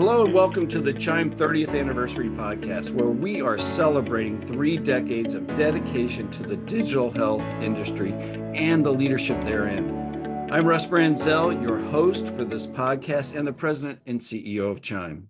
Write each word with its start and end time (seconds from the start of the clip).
Hello 0.00 0.24
and 0.24 0.32
welcome 0.32 0.66
to 0.68 0.80
the 0.80 0.94
Chime 0.94 1.30
30th 1.30 1.78
Anniversary 1.78 2.30
Podcast, 2.30 2.90
where 2.90 3.10
we 3.10 3.42
are 3.42 3.58
celebrating 3.58 4.40
three 4.46 4.78
decades 4.78 5.34
of 5.34 5.46
dedication 5.48 6.30
to 6.30 6.42
the 6.42 6.56
digital 6.56 7.10
health 7.10 7.42
industry 7.60 8.14
and 8.54 8.82
the 8.82 8.90
leadership 8.90 9.44
therein. 9.44 10.48
I'm 10.50 10.64
Russ 10.64 10.86
Branzell, 10.86 11.62
your 11.62 11.78
host 11.78 12.28
for 12.28 12.46
this 12.46 12.66
podcast 12.66 13.38
and 13.38 13.46
the 13.46 13.52
president 13.52 13.98
and 14.06 14.18
CEO 14.18 14.70
of 14.70 14.80
Chime. 14.80 15.28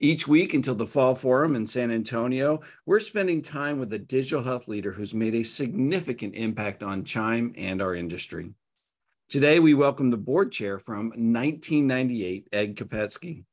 Each 0.00 0.26
week 0.26 0.54
until 0.54 0.74
the 0.74 0.86
Fall 0.86 1.14
Forum 1.14 1.54
in 1.54 1.64
San 1.64 1.92
Antonio, 1.92 2.62
we're 2.86 2.98
spending 2.98 3.42
time 3.42 3.78
with 3.78 3.92
a 3.92 3.98
digital 4.00 4.42
health 4.42 4.66
leader 4.66 4.90
who's 4.90 5.14
made 5.14 5.36
a 5.36 5.44
significant 5.44 6.34
impact 6.34 6.82
on 6.82 7.04
Chime 7.04 7.54
and 7.56 7.80
our 7.80 7.94
industry. 7.94 8.54
Today, 9.28 9.60
we 9.60 9.72
welcome 9.72 10.10
the 10.10 10.16
board 10.16 10.50
chair 10.50 10.80
from 10.80 11.10
1998, 11.10 12.48
Ed 12.52 12.74
Kopetsky. 12.74 13.44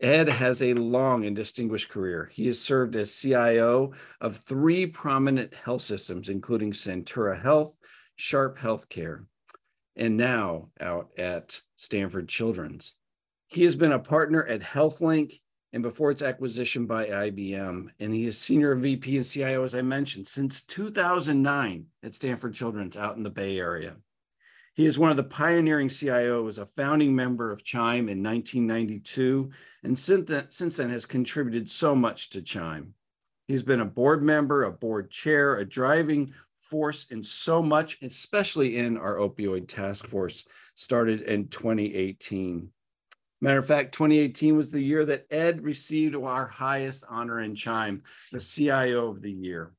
Ed 0.00 0.28
has 0.28 0.62
a 0.62 0.74
long 0.74 1.24
and 1.24 1.34
distinguished 1.34 1.88
career. 1.88 2.30
He 2.32 2.46
has 2.46 2.60
served 2.60 2.94
as 2.94 3.16
CIO 3.16 3.92
of 4.20 4.36
three 4.36 4.86
prominent 4.86 5.54
health 5.54 5.82
systems, 5.82 6.28
including 6.28 6.72
Centura 6.72 7.40
Health, 7.40 7.76
Sharp 8.14 8.58
Healthcare, 8.58 9.24
and 9.96 10.16
now 10.16 10.70
out 10.80 11.10
at 11.18 11.60
Stanford 11.76 12.28
Children's. 12.28 12.94
He 13.48 13.64
has 13.64 13.74
been 13.74 13.92
a 13.92 13.98
partner 13.98 14.44
at 14.46 14.60
HealthLink 14.60 15.40
and 15.72 15.82
before 15.82 16.10
its 16.10 16.22
acquisition 16.22 16.86
by 16.86 17.06
IBM. 17.06 17.88
And 17.98 18.14
he 18.14 18.24
is 18.24 18.38
senior 18.38 18.74
VP 18.74 19.16
and 19.16 19.26
CIO, 19.26 19.64
as 19.64 19.74
I 19.74 19.82
mentioned, 19.82 20.26
since 20.26 20.62
2009 20.62 21.86
at 22.02 22.14
Stanford 22.14 22.54
Children's 22.54 22.96
out 22.96 23.16
in 23.16 23.22
the 23.22 23.30
Bay 23.30 23.58
Area. 23.58 23.96
He 24.78 24.86
is 24.86 24.96
one 24.96 25.10
of 25.10 25.16
the 25.16 25.24
pioneering 25.24 25.88
CIOs, 25.88 26.56
a 26.56 26.64
founding 26.64 27.12
member 27.12 27.50
of 27.50 27.64
Chime 27.64 28.08
in 28.08 28.22
1992, 28.22 29.50
and 29.82 29.98
since 29.98 30.76
then, 30.76 30.90
has 30.90 31.04
contributed 31.04 31.68
so 31.68 31.96
much 31.96 32.30
to 32.30 32.40
Chime. 32.40 32.94
He's 33.48 33.64
been 33.64 33.80
a 33.80 33.84
board 33.84 34.22
member, 34.22 34.62
a 34.62 34.70
board 34.70 35.10
chair, 35.10 35.56
a 35.56 35.68
driving 35.68 36.32
force 36.54 37.06
in 37.10 37.24
so 37.24 37.60
much, 37.60 38.00
especially 38.02 38.76
in 38.76 38.96
our 38.96 39.16
opioid 39.16 39.66
task 39.66 40.06
force, 40.06 40.44
started 40.76 41.22
in 41.22 41.48
2018. 41.48 42.70
Matter 43.40 43.58
of 43.58 43.66
fact, 43.66 43.94
2018 43.94 44.56
was 44.56 44.70
the 44.70 44.80
year 44.80 45.04
that 45.06 45.26
Ed 45.32 45.64
received 45.64 46.14
our 46.14 46.46
highest 46.46 47.02
honor 47.08 47.40
in 47.40 47.56
Chime, 47.56 48.04
the 48.30 48.38
CIO 48.38 49.08
of 49.08 49.22
the 49.22 49.32
year. 49.32 49.72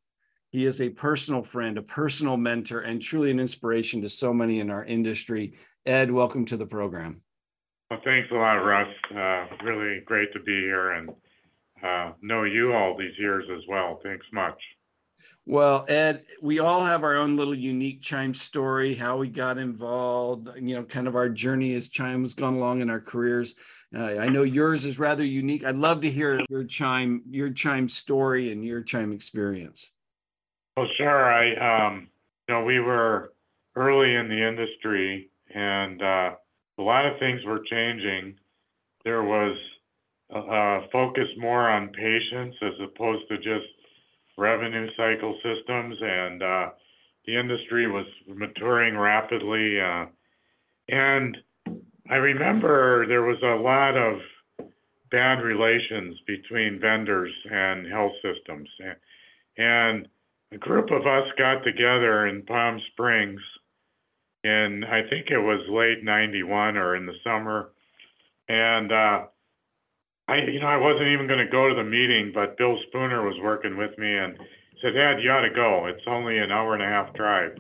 He 0.52 0.66
is 0.66 0.81
a 0.81 0.89
personal 0.89 1.44
friend, 1.44 1.78
a 1.78 1.83
personal 1.83 2.36
mentor, 2.36 2.80
and 2.80 3.00
truly 3.00 3.30
an 3.30 3.39
inspiration 3.39 4.02
to 4.02 4.09
so 4.09 4.33
many 4.33 4.59
in 4.59 4.72
our 4.72 4.83
industry. 4.83 5.53
Ed, 5.86 6.11
welcome 6.11 6.45
to 6.45 6.58
the 6.58 6.66
program. 6.66 7.22
Well, 7.91 8.02
thanks 8.03 8.30
a 8.31 8.36
lot, 8.36 8.56
Russ. 8.56 8.88
Uh, 9.16 9.45
really 9.64 10.02
great 10.06 10.33
to 10.33 10.39
be 10.39 10.59
here 10.59 10.91
and 10.91 11.09
uh, 11.83 12.14
know 12.22 12.44
you 12.44 12.73
all 12.73 12.97
these 12.97 13.17
years 13.19 13.45
as 13.56 13.61
well. 13.67 14.00
Thanks 14.03 14.25
much. 14.33 14.59
Well, 15.45 15.86
Ed, 15.88 16.25
we 16.41 16.59
all 16.59 16.84
have 16.84 17.03
our 17.03 17.16
own 17.16 17.36
little 17.36 17.56
unique 17.56 18.02
Chime 18.02 18.34
story, 18.34 18.95
how 18.95 19.17
we 19.17 19.30
got 19.30 19.58
involved, 19.58 20.50
you 20.56 20.75
know, 20.75 20.84
kind 20.84 21.08
of 21.08 21.16
our 21.16 21.30
journey 21.30 21.75
as 21.75 21.89
Chime 21.89 22.23
has 22.23 22.34
gone 22.34 22.56
along 22.56 22.81
in 22.81 22.89
our 22.89 23.00
careers. 23.00 23.53
Uh, 23.95 24.17
I 24.17 24.30
know 24.30 24.44
yours 24.44 24.86
is 24.86 25.00
rather 25.00 25.23
unique. 25.23 25.63
I'd 25.63 25.75
love 25.75 26.02
to 26.02 26.11
hear 26.11 26.41
your 26.50 26.63
Chime, 26.63 27.23
your 27.30 27.52
Chime 27.52 27.89
story 27.89 28.52
and 28.52 28.63
your 28.63 28.81
Chime 28.81 29.11
experience. 29.11 29.91
Well, 30.78 30.88
sure. 30.98 31.34
I, 31.34 31.88
um, 31.88 32.08
you 32.48 32.56
know, 32.56 32.64
we 32.64 32.80
were 32.80 33.34
early 33.75 34.16
in 34.16 34.30
the 34.30 34.48
industry, 34.48 35.30
and 35.53 36.02
uh, 36.02 36.31
a 36.78 36.81
lot 36.81 37.06
of 37.06 37.20
things 37.20 37.42
were 37.45 37.62
changing. 37.70 38.36
There 39.03 39.23
was 39.23 39.58
a 40.31 40.81
focus 40.92 41.28
more 41.38 41.70
on 41.70 41.90
patients 41.90 42.58
as 42.62 42.73
opposed 42.84 43.28
to 43.30 43.38
just 43.38 43.67
revenue 44.38 44.88
cycle 44.95 45.38
systems, 45.44 45.95
and 46.02 46.44
uh, 46.44 46.69
the 47.25 47.38
industry 47.38 47.90
was 47.90 48.06
maturing 48.28 48.97
rapidly. 48.97 49.80
Uh, 49.80 50.06
and 50.88 51.38
I 52.09 52.16
remember 52.16 53.07
there 53.07 53.24
was 53.24 53.41
a 53.44 53.62
lot 53.62 53.97
of 53.97 54.19
bad 55.12 55.41
relations 55.44 56.18
between 56.28 56.80
vendors 56.80 57.34
and 57.51 57.88
health 57.91 58.13
systems, 58.22 58.69
and 59.57 60.07
a 60.52 60.58
group 60.58 60.92
of 60.92 61.02
us 61.02 61.28
got 61.38 61.64
together 61.64 62.28
in 62.28 62.44
Palm 62.44 62.80
Springs 62.92 63.42
and 64.44 64.86
I 64.86 65.02
think 65.10 65.28
it 65.30 65.40
was 65.40 65.66
late 65.70 66.04
'91 66.04 66.78
or 66.78 66.96
in 66.96 67.06
the 67.06 67.18
summer, 67.24 67.72
and 68.48 68.92
uh, 68.92 69.26
I 70.28 70.36
you 70.48 70.60
know 70.60 70.68
I 70.68 70.78
wasn't 70.78 71.10
even 71.10 71.28
going 71.28 71.46
to 71.46 71.52
go 71.52 71.68
to 71.68 71.76
the 71.76 71.84
meeting, 71.84 72.32
but 72.34 72.58
Bill 72.58 72.78
Spooner 72.88 73.24
was 73.26 73.36
working 73.42 73.78
with 73.78 73.98
me 73.98 74.16
and 74.16 74.38
said, 74.82 74.94
"Dad, 74.94 75.22
you 75.22 75.30
ought 75.32 75.48
to 75.48 75.54
go. 75.54 75.88
It's 75.88 76.08
only 76.08 76.38
an 76.38 76.52
hour 76.52 76.74
and 76.74 76.84
a 76.84 76.88
half 76.88 77.14
drive." 77.14 77.58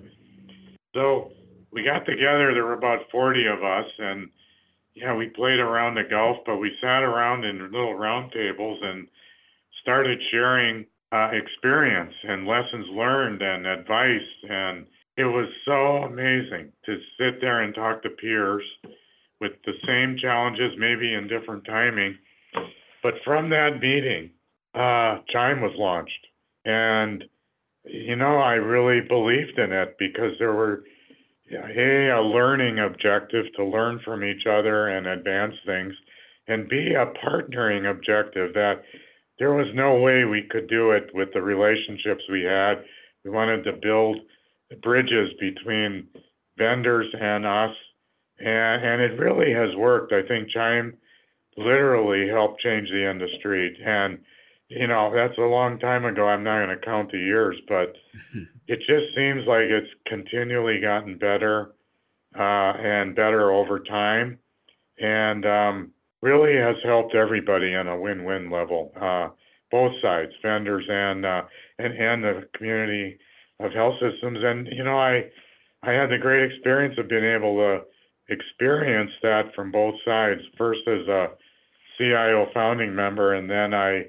So 0.93 1.31
we 1.71 1.83
got 1.83 2.05
together. 2.05 2.53
There 2.53 2.65
were 2.65 2.79
about 2.79 3.11
40 3.11 3.45
of 3.47 3.63
us, 3.63 3.91
and 3.99 4.29
yeah, 4.95 5.13
we 5.13 5.27
played 5.27 5.59
around 5.59 5.95
the 5.95 6.07
golf, 6.09 6.37
but 6.45 6.57
we 6.57 6.71
sat 6.81 7.03
around 7.03 7.43
in 7.43 7.71
little 7.71 7.93
round 7.93 8.31
tables 8.31 8.79
and 8.81 9.07
started 9.81 10.19
sharing 10.31 10.85
uh, 11.11 11.29
experience 11.33 12.13
and 12.23 12.47
lessons 12.47 12.85
learned 12.91 13.41
and 13.41 13.65
advice. 13.65 14.29
And 14.49 14.85
it 15.17 15.25
was 15.25 15.47
so 15.65 16.03
amazing 16.03 16.71
to 16.85 16.97
sit 17.17 17.41
there 17.41 17.61
and 17.61 17.73
talk 17.73 18.03
to 18.03 18.09
peers 18.09 18.63
with 19.41 19.53
the 19.65 19.73
same 19.87 20.17
challenges, 20.21 20.73
maybe 20.77 21.13
in 21.13 21.27
different 21.27 21.65
timing. 21.65 22.17
But 23.01 23.15
from 23.23 23.49
that 23.49 23.79
meeting, 23.81 24.31
uh, 24.75 25.19
Chime 25.29 25.61
was 25.61 25.73
launched. 25.77 26.27
And, 26.65 27.23
you 27.85 28.15
know, 28.15 28.37
I 28.37 28.53
really 28.53 29.01
believed 29.07 29.57
in 29.57 29.71
it 29.71 29.95
because 29.97 30.33
there 30.37 30.53
were, 30.53 30.83
A, 31.51 32.09
a 32.09 32.21
learning 32.21 32.79
objective 32.79 33.45
to 33.55 33.63
learn 33.63 33.99
from 34.05 34.23
each 34.23 34.45
other 34.45 34.89
and 34.89 35.07
advance 35.07 35.55
things, 35.65 35.93
and 36.47 36.67
B, 36.67 36.93
a 36.93 37.05
partnering 37.25 37.89
objective 37.89 38.53
that 38.53 38.83
there 39.39 39.53
was 39.53 39.67
no 39.73 39.95
way 39.95 40.25
we 40.25 40.43
could 40.49 40.69
do 40.69 40.91
it 40.91 41.09
with 41.13 41.29
the 41.33 41.41
relationships 41.41 42.23
we 42.29 42.43
had. 42.43 42.83
We 43.23 43.31
wanted 43.31 43.63
to 43.63 43.73
build 43.73 44.17
bridges 44.83 45.31
between 45.39 46.07
vendors 46.57 47.07
and 47.19 47.45
us, 47.45 47.75
and, 48.39 48.85
and 48.85 49.01
it 49.01 49.19
really 49.19 49.53
has 49.53 49.75
worked. 49.75 50.13
I 50.13 50.27
think 50.27 50.49
Chime 50.49 50.97
literally 51.57 52.29
helped 52.29 52.61
change 52.61 52.89
the 52.89 53.09
industry, 53.09 53.77
and 53.83 54.19
you 54.67 54.87
know 54.87 55.11
that's 55.13 55.37
a 55.37 55.41
long 55.41 55.79
time 55.79 56.05
ago. 56.05 56.27
I'm 56.27 56.43
not 56.43 56.65
going 56.65 56.77
to 56.77 56.85
count 56.85 57.11
the 57.11 57.17
years, 57.17 57.55
but 57.67 57.95
it 58.67 58.79
just 58.79 59.15
seems 59.15 59.47
like 59.47 59.65
it's 59.69 59.91
continually 60.05 60.79
gotten 60.81 61.17
better 61.17 61.71
uh, 62.37 62.73
and 62.77 63.15
better 63.15 63.51
over 63.51 63.79
time, 63.79 64.37
and 64.99 65.45
um, 65.45 65.91
really 66.21 66.55
has 66.55 66.75
helped 66.83 67.15
everybody 67.15 67.75
on 67.75 67.87
a 67.87 67.99
win-win 67.99 68.51
level, 68.51 68.91
uh, 68.99 69.29
both 69.71 69.93
sides, 70.01 70.31
vendors 70.41 70.85
and 70.89 71.25
uh, 71.25 71.43
and 71.77 71.93
and 71.93 72.23
the 72.23 72.47
community 72.55 73.17
of 73.59 73.71
health 73.71 73.95
systems. 73.99 74.39
And 74.41 74.67
you 74.71 74.83
know, 74.83 74.97
I 74.97 75.25
I 75.83 75.91
had 75.91 76.09
the 76.09 76.17
great 76.17 76.51
experience 76.51 76.95
of 76.97 77.07
being 77.07 77.25
able 77.25 77.55
to 77.57 77.81
experience 78.33 79.11
that 79.21 79.53
from 79.55 79.71
both 79.71 79.95
sides. 80.05 80.41
First 80.57 80.81
as 80.87 81.07
a 81.07 81.27
CIO 81.97 82.47
founding 82.53 82.95
member, 82.95 83.33
and 83.33 83.49
then 83.49 83.73
I 83.73 84.05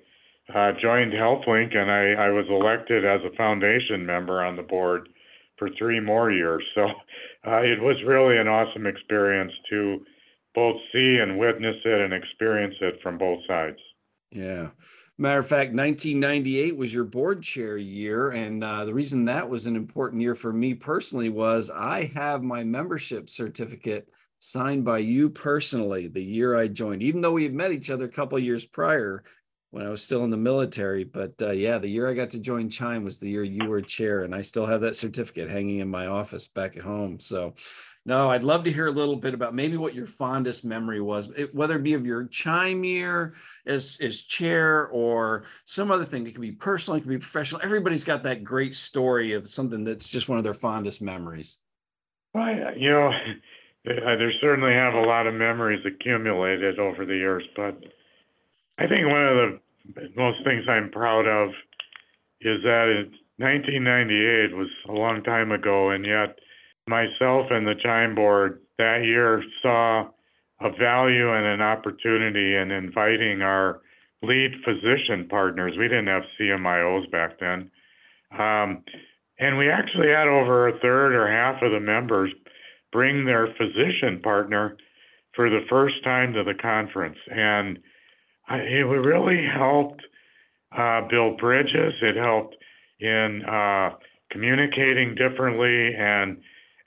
uh, 0.54 0.72
joined 0.80 1.12
HealthLink, 1.12 1.76
and 1.76 1.90
I, 1.90 2.26
I 2.26 2.30
was 2.30 2.46
elected 2.48 3.04
as 3.04 3.20
a 3.24 3.36
foundation 3.36 4.04
member 4.04 4.42
on 4.42 4.56
the 4.56 4.62
board 4.62 5.08
for 5.58 5.68
three 5.78 6.00
more 6.00 6.32
years. 6.32 6.64
So 6.74 6.82
uh, 7.46 7.62
it 7.62 7.80
was 7.80 7.96
really 8.06 8.38
an 8.38 8.48
awesome 8.48 8.86
experience 8.86 9.52
to 9.70 10.04
both 10.60 10.76
see 10.92 11.16
and 11.16 11.38
witness 11.38 11.76
it 11.86 12.00
and 12.02 12.12
experience 12.12 12.74
it 12.82 13.00
from 13.02 13.16
both 13.16 13.38
sides. 13.48 13.78
Yeah. 14.30 14.68
Matter 15.16 15.38
of 15.38 15.46
fact, 15.46 15.72
1998 15.72 16.76
was 16.76 16.92
your 16.92 17.04
board 17.04 17.42
chair 17.42 17.78
year. 17.78 18.28
And 18.28 18.62
uh, 18.62 18.84
the 18.84 18.92
reason 18.92 19.24
that 19.24 19.48
was 19.48 19.64
an 19.64 19.74
important 19.74 20.20
year 20.20 20.34
for 20.34 20.52
me 20.52 20.74
personally 20.74 21.30
was 21.30 21.70
I 21.70 22.10
have 22.14 22.42
my 22.42 22.62
membership 22.62 23.30
certificate 23.30 24.08
signed 24.38 24.84
by 24.84 24.98
you 24.98 25.30
personally 25.30 26.08
the 26.08 26.22
year 26.22 26.54
I 26.54 26.68
joined, 26.68 27.02
even 27.02 27.22
though 27.22 27.32
we 27.32 27.44
had 27.44 27.54
met 27.54 27.72
each 27.72 27.88
other 27.88 28.04
a 28.04 28.12
couple 28.12 28.38
years 28.38 28.66
prior 28.66 29.24
when 29.70 29.86
I 29.86 29.90
was 29.90 30.02
still 30.02 30.24
in 30.24 30.30
the 30.30 30.36
military. 30.36 31.04
But 31.04 31.34
uh, 31.40 31.50
yeah, 31.50 31.78
the 31.78 31.88
year 31.88 32.08
I 32.08 32.14
got 32.14 32.30
to 32.30 32.38
join 32.38 32.68
Chime 32.68 33.04
was 33.04 33.18
the 33.18 33.30
year 33.30 33.44
you 33.44 33.68
were 33.68 33.80
chair. 33.80 34.22
And 34.22 34.34
I 34.34 34.42
still 34.42 34.66
have 34.66 34.80
that 34.82 34.96
certificate 34.96 35.50
hanging 35.50 35.78
in 35.78 35.88
my 35.88 36.06
office 36.06 36.48
back 36.48 36.76
at 36.76 36.82
home. 36.82 37.20
So 37.20 37.54
no, 38.06 38.30
I'd 38.30 38.44
love 38.44 38.64
to 38.64 38.72
hear 38.72 38.86
a 38.86 38.92
little 38.92 39.16
bit 39.16 39.34
about 39.34 39.54
maybe 39.54 39.76
what 39.76 39.94
your 39.94 40.06
fondest 40.06 40.64
memory 40.64 41.02
was, 41.02 41.30
it, 41.36 41.54
whether 41.54 41.76
it 41.76 41.82
be 41.82 41.92
of 41.92 42.06
your 42.06 42.24
chime 42.28 42.82
year 42.82 43.34
as, 43.66 43.98
as 44.00 44.22
chair 44.22 44.88
or 44.88 45.44
some 45.66 45.90
other 45.90 46.06
thing. 46.06 46.26
It 46.26 46.32
could 46.32 46.40
be 46.40 46.52
personal, 46.52 46.96
it 46.96 47.02
could 47.02 47.10
be 47.10 47.18
professional. 47.18 47.60
Everybody's 47.62 48.04
got 48.04 48.22
that 48.22 48.42
great 48.42 48.74
story 48.74 49.34
of 49.34 49.48
something 49.48 49.84
that's 49.84 50.08
just 50.08 50.28
one 50.28 50.38
of 50.38 50.44
their 50.44 50.54
fondest 50.54 51.02
memories. 51.02 51.58
Well, 52.32 52.48
you 52.74 52.90
know, 52.90 53.12
there 53.84 54.32
certainly 54.40 54.72
have 54.72 54.94
a 54.94 55.02
lot 55.02 55.26
of 55.26 55.34
memories 55.34 55.84
accumulated 55.84 56.78
over 56.78 57.04
the 57.04 57.16
years, 57.16 57.44
but 57.54 57.76
I 58.80 58.86
think 58.86 59.06
one 59.06 59.26
of 59.26 59.36
the 59.36 60.08
most 60.16 60.42
things 60.42 60.64
I'm 60.66 60.90
proud 60.90 61.26
of 61.26 61.50
is 62.40 62.62
that 62.64 62.88
in 62.88 63.12
1998 63.36 64.56
was 64.56 64.68
a 64.88 64.92
long 64.92 65.22
time 65.22 65.52
ago, 65.52 65.90
and 65.90 66.04
yet 66.06 66.38
myself 66.88 67.46
and 67.50 67.66
the 67.66 67.74
Chime 67.82 68.14
Board 68.14 68.62
that 68.78 69.04
year 69.04 69.44
saw 69.60 70.08
a 70.62 70.70
value 70.78 71.30
and 71.30 71.44
an 71.44 71.60
opportunity 71.60 72.56
in 72.56 72.70
inviting 72.70 73.42
our 73.42 73.82
lead 74.22 74.52
physician 74.64 75.28
partners. 75.28 75.74
We 75.78 75.88
didn't 75.88 76.06
have 76.06 76.22
CMIOs 76.40 77.10
back 77.10 77.38
then. 77.38 77.70
Um, 78.32 78.82
and 79.38 79.58
we 79.58 79.70
actually 79.70 80.08
had 80.08 80.26
over 80.26 80.68
a 80.68 80.78
third 80.80 81.14
or 81.14 81.30
half 81.30 81.62
of 81.62 81.72
the 81.72 81.80
members 81.80 82.32
bring 82.92 83.26
their 83.26 83.48
physician 83.58 84.20
partner 84.22 84.78
for 85.34 85.50
the 85.50 85.66
first 85.68 86.02
time 86.02 86.32
to 86.32 86.44
the 86.44 86.54
conference. 86.54 87.18
And 87.30 87.78
it 88.58 88.84
really 88.84 89.46
helped 89.46 90.02
uh, 90.76 91.02
build 91.08 91.38
bridges. 91.38 91.94
It 92.02 92.16
helped 92.16 92.56
in 93.00 93.42
uh, 93.44 93.90
communicating 94.30 95.14
differently. 95.14 95.94
And 95.94 96.38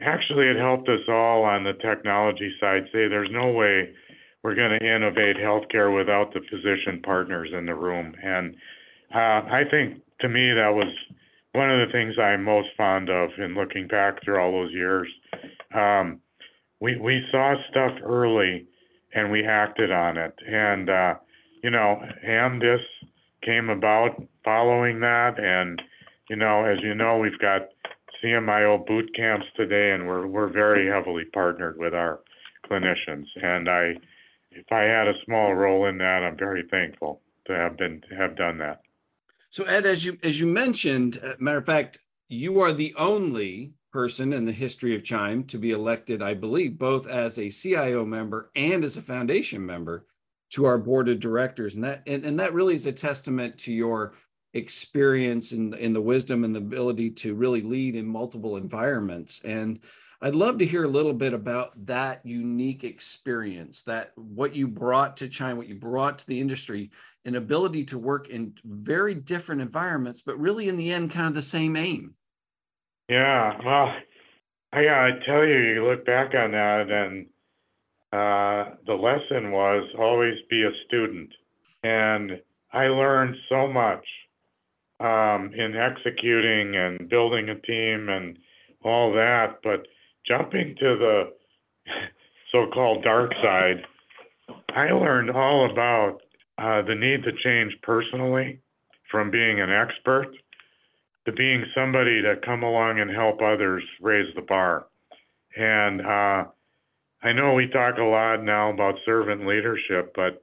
actually, 0.02 0.48
it 0.48 0.58
helped 0.58 0.90
us 0.90 1.02
all 1.08 1.44
on 1.44 1.64
the 1.64 1.74
technology 1.74 2.54
side 2.60 2.84
say 2.92 3.08
there's 3.08 3.32
no 3.32 3.52
way 3.52 3.94
we're 4.44 4.56
going 4.56 4.78
to 4.78 4.86
innovate 4.86 5.38
healthcare 5.38 5.96
without 5.96 6.34
the 6.34 6.42
physician 6.50 7.02
partners 7.04 7.50
in 7.58 7.66
the 7.66 7.76
room. 7.76 8.14
And 8.22 8.56
uh, 9.14 9.48
I 9.50 9.62
think 9.70 10.02
to 10.22 10.30
me, 10.30 10.52
that 10.54 10.74
was 10.74 10.94
one 11.54 11.70
of 11.70 11.88
the 11.88 11.92
things 11.92 12.16
I'm 12.20 12.44
most 12.44 12.70
fond 12.76 13.10
of 13.10 13.30
in 13.38 13.56
looking 13.56 13.88
back 13.88 14.24
through 14.24 14.40
all 14.40 14.52
those 14.52 14.74
years. 14.74 15.08
Um, 15.74 16.20
we 16.82 16.98
we 16.98 17.24
saw 17.32 17.56
stuff 17.70 17.94
early 18.04 18.68
and 19.14 19.32
we 19.32 19.46
acted 19.46 19.92
on 19.92 20.18
it. 20.18 20.34
And 20.46 20.90
uh, 20.90 21.14
you 21.64 21.72
know, 21.72 22.02
AMDIS 22.28 22.82
came 23.42 23.70
about 23.70 24.22
following 24.44 25.00
that, 25.00 25.40
and 25.40 25.82
you 26.30 26.36
know, 26.36 26.66
as 26.66 26.78
you 26.84 26.94
know, 26.94 27.18
we've 27.18 27.40
got 27.40 27.70
CMIO 28.24 28.86
boot 28.86 29.10
camps 29.16 29.46
today, 29.56 29.92
and 29.92 30.06
we're 30.06 30.28
we're 30.28 30.52
very 30.52 30.88
heavily 30.88 31.26
partnered 31.34 31.78
with 31.78 31.94
our 31.94 32.20
clinicians. 32.70 33.26
And 33.42 33.70
I, 33.70 33.96
if 34.52 34.66
I 34.72 34.82
had 34.82 35.08
a 35.08 35.14
small 35.26 35.56
role 35.56 35.88
in 35.88 35.98
that, 35.98 36.24
I'm 36.24 36.38
very 36.38 36.64
thankful 36.70 37.22
to 37.48 37.54
have 37.54 37.78
been 37.78 38.02
to 38.10 38.16
have 38.16 38.36
done 38.36 38.58
that. 38.60 38.82
So 39.50 39.64
Ed, 39.64 39.86
as 39.86 40.06
you 40.06 40.18
as 40.22 40.40
you 40.40 40.48
mentioned, 40.48 41.20
uh, 41.24 41.34
matter 41.40 41.60
of 41.60 41.66
fact, 41.66 42.00
you 42.28 42.60
are 42.60 42.74
the 42.74 42.94
only 42.98 43.74
person 43.92 44.34
in 44.34 44.44
the 44.44 44.52
history 44.52 44.96
of 44.96 45.04
Chime 45.04 45.44
to 45.46 45.58
be 45.58 45.72
elected, 45.72 46.22
I 46.22 46.34
believe, 46.34 46.80
both 46.80 47.08
as 47.08 47.38
a 47.38 47.50
CIO 47.50 48.04
member 48.04 48.50
and 48.56 48.84
as 48.84 48.98
a 48.98 49.02
foundation 49.02 49.66
member 49.66 50.08
to 50.54 50.66
our 50.66 50.78
board 50.78 51.10
of 51.10 51.20
directors. 51.20 51.76
And 51.76 51.84
that 51.84 52.04
and, 52.08 52.26
and 52.26 52.40
that 52.40 52.54
really 52.54 52.76
is 52.76 52.86
a 52.86 52.92
testament 52.92 53.58
to 53.60 53.74
your 53.74 54.14
experience 54.54 55.52
and, 55.52 55.74
and 55.74 55.96
the 55.96 56.02
wisdom 56.02 56.44
and 56.44 56.54
the 56.54 56.60
ability 56.60 57.10
to 57.10 57.34
really 57.34 57.62
lead 57.62 57.96
in 57.96 58.06
multiple 58.06 58.58
environments. 58.58 59.42
And 59.44 59.80
I'd 60.22 60.36
love 60.36 60.60
to 60.60 60.66
hear 60.66 60.84
a 60.84 60.90
little 60.90 61.14
bit 61.14 61.34
about 61.34 61.72
that 61.88 62.22
unique 62.24 62.84
experience, 62.84 63.82
that 63.84 64.12
what 64.16 64.56
you 64.56 64.68
brought 64.68 65.18
to 65.18 65.28
Chime 65.28 65.58
what 65.58 65.68
you 65.68 65.76
brought 65.76 66.20
to 66.20 66.28
the 66.28 66.40
industry, 66.40 66.92
an 67.26 67.36
ability 67.36 67.86
to 67.86 67.98
work 67.98 68.30
in 68.30 68.54
very 68.64 69.16
different 69.16 69.62
environments, 69.62 70.22
but 70.22 70.40
really 70.40 70.70
in 70.70 70.78
the 70.78 70.94
end, 70.94 71.12
kind 71.12 71.28
of 71.28 71.34
the 71.34 71.42
same 71.42 71.76
aim. 71.76 72.14
Yeah, 73.10 73.58
well, 73.66 73.96
I 74.72 74.84
gotta 74.84 75.20
tell 75.26 75.46
you, 75.46 75.58
you 75.58 75.86
look 75.86 76.06
back 76.06 76.34
on 76.36 76.52
that, 76.52 76.90
and 76.90 77.26
uh, 78.14 78.76
the 78.86 78.94
lesson 78.94 79.52
was 79.52 79.90
always 79.98 80.36
be 80.48 80.62
a 80.62 80.72
student. 80.86 81.32
And 81.84 82.40
I 82.72 82.86
learned 82.86 83.36
so 83.50 83.68
much 83.68 84.06
um, 85.00 85.52
in 85.56 85.76
executing 85.76 86.76
and 86.76 87.10
building 87.10 87.50
a 87.50 87.60
team 87.62 88.10
and 88.10 88.38
all 88.84 89.12
that, 89.14 89.58
but 89.64 89.88
jumping 90.28 90.76
to 90.80 90.96
the 90.96 91.34
so-called 92.52 93.04
dark 93.04 93.32
side, 93.42 93.84
I 94.76 94.92
learned 94.92 95.32
all 95.32 95.72
about 95.72 96.20
uh, 96.60 96.84
the 96.84 96.94
need 96.94 97.24
to 97.24 97.32
change 97.44 97.74
personally 97.82 98.60
from 99.10 99.32
being 99.32 99.60
an 99.60 99.72
expert 99.72 100.28
to 101.26 101.32
being 101.32 101.66
somebody 101.74 102.22
to 102.22 102.36
come 102.46 102.62
along 102.62 103.00
and 103.00 103.10
help 103.10 103.42
others 103.42 103.84
raise 104.02 104.34
the 104.36 104.42
bar. 104.42 104.86
And 105.58 106.02
uh, 106.02 106.44
I 107.24 107.32
know 107.32 107.54
we 107.54 107.68
talk 107.68 107.98
a 107.98 108.04
lot 108.04 108.44
now 108.44 108.72
about 108.72 108.96
servant 109.06 109.48
leadership, 109.48 110.14
but 110.14 110.42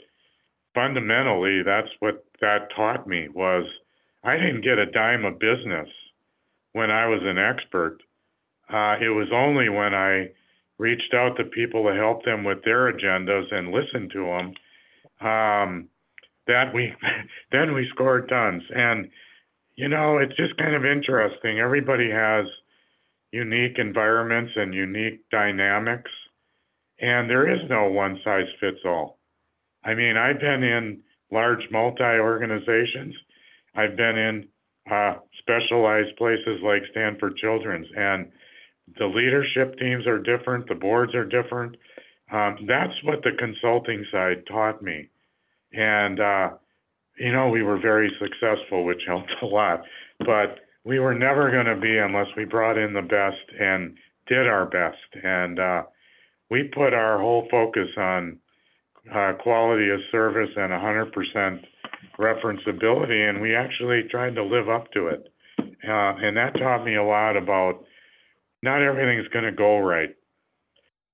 fundamentally, 0.74 1.62
that's 1.62 1.90
what 2.00 2.24
that 2.40 2.68
taught 2.74 3.06
me 3.06 3.28
was 3.28 3.64
I 4.24 4.36
didn't 4.36 4.62
get 4.62 4.78
a 4.78 4.90
dime 4.90 5.24
of 5.24 5.38
business 5.38 5.88
when 6.72 6.90
I 6.90 7.06
was 7.06 7.20
an 7.22 7.38
expert. 7.38 7.98
Uh, 8.68 8.96
it 9.00 9.10
was 9.10 9.28
only 9.32 9.68
when 9.68 9.94
I 9.94 10.30
reached 10.78 11.12
out 11.14 11.36
to 11.36 11.44
people 11.44 11.84
to 11.84 11.94
help 11.94 12.24
them 12.24 12.44
with 12.44 12.64
their 12.64 12.90
agendas 12.90 13.52
and 13.52 13.70
listened 13.70 14.10
to 14.12 14.24
them 14.24 15.28
um, 15.28 15.88
that 16.46 16.72
we 16.74 16.94
then 17.52 17.74
we 17.74 17.86
scored 17.92 18.28
tons. 18.28 18.62
And 18.74 19.10
you 19.76 19.88
know, 19.88 20.18
it's 20.18 20.36
just 20.36 20.56
kind 20.56 20.74
of 20.74 20.84
interesting. 20.84 21.58
Everybody 21.58 22.10
has 22.10 22.46
unique 23.32 23.78
environments 23.78 24.52
and 24.56 24.74
unique 24.74 25.20
dynamics, 25.30 26.10
and 27.00 27.28
there 27.28 27.52
is 27.52 27.60
no 27.68 27.88
one 27.88 28.18
size 28.24 28.46
fits 28.60 28.80
all. 28.84 29.18
I 29.84 29.94
mean, 29.94 30.16
I've 30.16 30.40
been 30.40 30.62
in 30.62 31.00
large 31.32 31.62
multi 31.70 32.02
organizations, 32.02 33.14
I've 33.74 33.96
been 33.96 34.18
in 34.18 34.48
uh, 34.90 35.14
specialized 35.38 36.16
places 36.16 36.60
like 36.62 36.82
Stanford 36.90 37.36
Children's, 37.36 37.86
and 37.96 38.30
the 38.98 39.06
leadership 39.06 39.78
teams 39.78 40.06
are 40.06 40.18
different, 40.18 40.68
the 40.68 40.74
boards 40.74 41.14
are 41.14 41.24
different. 41.24 41.76
Um, 42.32 42.58
that's 42.66 42.94
what 43.04 43.22
the 43.22 43.32
consulting 43.38 44.04
side 44.12 44.44
taught 44.46 44.82
me. 44.82 45.08
And 45.72 46.20
uh, 46.20 46.50
you 47.20 47.32
know, 47.32 47.48
we 47.48 47.62
were 47.62 47.78
very 47.78 48.10
successful, 48.18 48.84
which 48.84 49.02
helped 49.06 49.30
a 49.42 49.46
lot. 49.46 49.82
But 50.20 50.60
we 50.84 50.98
were 50.98 51.14
never 51.14 51.50
going 51.50 51.66
to 51.66 51.80
be 51.80 51.98
unless 51.98 52.28
we 52.36 52.44
brought 52.44 52.78
in 52.78 52.94
the 52.94 53.02
best 53.02 53.60
and 53.60 53.96
did 54.26 54.46
our 54.46 54.66
best. 54.66 55.22
And 55.22 55.60
uh, 55.60 55.82
we 56.50 56.64
put 56.64 56.92
our 56.92 57.18
whole 57.18 57.46
focus 57.50 57.88
on 57.96 58.38
uh, 59.14 59.32
quality 59.42 59.90
of 59.90 60.00
service 60.10 60.50
and 60.56 60.72
100% 60.72 61.64
referenceability, 62.18 63.28
and 63.28 63.40
we 63.40 63.54
actually 63.54 64.02
tried 64.10 64.34
to 64.34 64.44
live 64.44 64.68
up 64.68 64.90
to 64.92 65.06
it. 65.06 65.32
Uh, 65.58 66.14
and 66.20 66.36
that 66.36 66.54
taught 66.58 66.84
me 66.84 66.96
a 66.96 67.02
lot 67.02 67.36
about 67.36 67.84
not 68.62 68.82
everything's 68.82 69.28
going 69.28 69.44
to 69.44 69.52
go 69.52 69.78
right. 69.78 70.14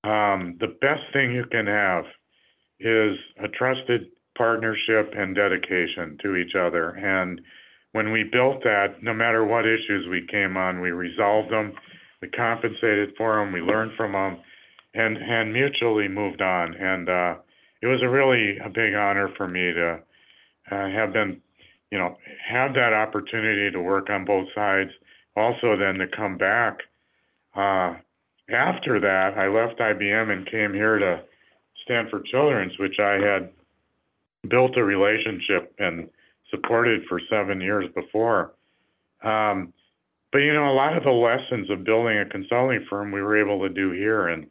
Um, 0.03 0.57
the 0.59 0.75
best 0.81 1.01
thing 1.13 1.33
you 1.33 1.45
can 1.49 1.65
have 1.67 2.03
is 2.79 3.17
a 3.43 3.47
trusted 3.47 4.07
partnership 4.37 5.13
and 5.17 5.35
dedication 5.35 6.17
to 6.21 6.35
each 6.35 6.55
other. 6.55 6.89
And 6.91 7.41
when 7.93 8.11
we 8.11 8.23
built 8.23 8.63
that, 8.63 9.01
no 9.01 9.13
matter 9.13 9.43
what 9.43 9.65
issues 9.65 10.07
we 10.09 10.27
came 10.29 10.57
on, 10.57 10.81
we 10.81 10.91
resolved 10.91 11.51
them, 11.51 11.73
we 12.21 12.29
compensated 12.29 13.13
for 13.17 13.37
them, 13.37 13.53
we 13.53 13.61
learned 13.61 13.91
from 13.97 14.11
them, 14.11 14.37
and 14.97 15.17
and 15.17 15.53
mutually 15.53 16.07
moved 16.07 16.41
on. 16.41 16.73
And 16.75 17.07
uh, 17.07 17.35
it 17.81 17.87
was 17.87 18.01
a 18.01 18.09
really 18.09 18.57
a 18.57 18.69
big 18.69 18.95
honor 18.95 19.29
for 19.37 19.47
me 19.47 19.71
to 19.73 19.99
uh, 20.71 20.89
have 20.89 21.13
been, 21.13 21.41
you 21.91 21.97
know, 21.97 22.17
have 22.49 22.73
that 22.73 22.93
opportunity 22.93 23.71
to 23.71 23.79
work 23.79 24.09
on 24.09 24.25
both 24.25 24.47
sides. 24.55 24.91
Also, 25.35 25.77
then 25.77 25.95
to 25.95 26.07
come 26.07 26.37
back. 26.37 26.79
Uh, 27.55 27.95
after 28.49 28.99
that, 28.99 29.37
I 29.37 29.47
left 29.47 29.79
IBM 29.79 30.31
and 30.31 30.49
came 30.49 30.73
here 30.73 30.97
to 30.97 31.21
Stanford 31.83 32.25
Children's, 32.25 32.77
which 32.79 32.99
I 32.99 33.13
had 33.13 33.49
built 34.49 34.77
a 34.77 34.83
relationship 34.83 35.75
and 35.77 36.09
supported 36.49 37.03
for 37.07 37.21
seven 37.29 37.61
years 37.61 37.85
before. 37.93 38.53
Um, 39.23 39.73
but 40.31 40.39
you 40.39 40.53
know, 40.53 40.71
a 40.71 40.75
lot 40.75 40.97
of 40.97 41.03
the 41.03 41.11
lessons 41.11 41.69
of 41.69 41.83
building 41.83 42.17
a 42.17 42.25
consulting 42.25 42.85
firm 42.89 43.11
we 43.11 43.21
were 43.21 43.39
able 43.39 43.59
to 43.67 43.73
do 43.73 43.91
here, 43.91 44.27
and 44.27 44.47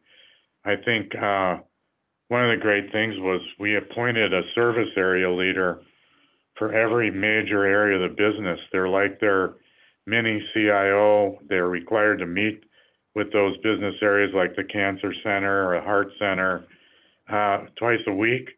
I 0.66 0.74
think 0.84 1.14
uh, 1.14 1.58
one 2.28 2.44
of 2.44 2.50
the 2.58 2.60
great 2.60 2.90
things 2.90 3.14
was 3.18 3.40
we 3.58 3.76
appointed 3.76 4.34
a 4.34 4.42
service 4.54 4.90
area 4.96 5.30
leader 5.30 5.80
for 6.58 6.74
every 6.74 7.10
major 7.10 7.64
area 7.64 8.02
of 8.02 8.10
the 8.10 8.16
business. 8.16 8.58
They're 8.72 8.88
like 8.88 9.20
their 9.20 9.54
mini 10.06 10.42
CIO. 10.52 11.38
They're 11.48 11.68
required 11.68 12.18
to 12.18 12.26
meet 12.26 12.64
with 13.14 13.32
those 13.32 13.56
business 13.58 13.94
areas 14.02 14.32
like 14.34 14.56
the 14.56 14.64
cancer 14.64 15.14
center 15.22 15.72
or 15.72 15.80
heart 15.80 16.08
center 16.18 16.64
uh, 17.30 17.66
twice 17.78 18.00
a 18.08 18.12
week, 18.12 18.50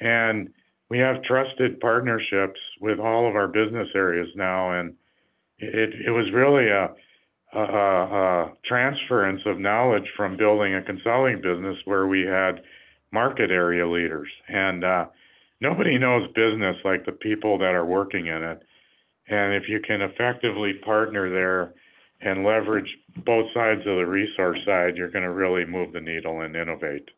and 0.00 0.48
we 0.88 0.98
have 0.98 1.22
trusted 1.22 1.78
partnerships 1.80 2.58
with 2.80 2.98
all 2.98 3.28
of 3.28 3.36
our 3.36 3.48
business 3.48 3.88
areas 3.94 4.28
now, 4.34 4.72
and 4.72 4.94
it 5.58 5.90
it 6.06 6.10
was 6.10 6.30
really 6.32 6.68
a, 6.68 6.90
a 7.52 8.52
transference 8.64 9.42
of 9.46 9.58
knowledge 9.58 10.08
from 10.16 10.36
building 10.36 10.74
a 10.74 10.82
consulting 10.82 11.40
business 11.40 11.76
where 11.84 12.06
we 12.06 12.22
had 12.22 12.62
market 13.12 13.50
area 13.50 13.88
leaders, 13.88 14.28
and 14.48 14.84
uh, 14.84 15.06
nobody 15.60 15.98
knows 15.98 16.28
business 16.34 16.76
like 16.84 17.04
the 17.04 17.12
people 17.12 17.58
that 17.58 17.74
are 17.74 17.86
working 17.86 18.26
in 18.26 18.42
it. 18.42 18.62
And 19.28 19.54
if 19.54 19.68
you 19.68 19.80
can 19.80 20.00
effectively 20.02 20.74
partner 20.84 21.30
there 21.30 21.74
and 22.20 22.44
leverage 22.44 22.88
both 23.24 23.46
sides 23.54 23.80
of 23.80 23.96
the 23.96 24.06
resource 24.06 24.58
side, 24.66 24.96
you're 24.96 25.10
going 25.10 25.24
to 25.24 25.32
really 25.32 25.64
move 25.64 25.92
the 25.92 26.00
needle 26.00 26.42
and 26.42 26.54
innovate. 26.54 27.08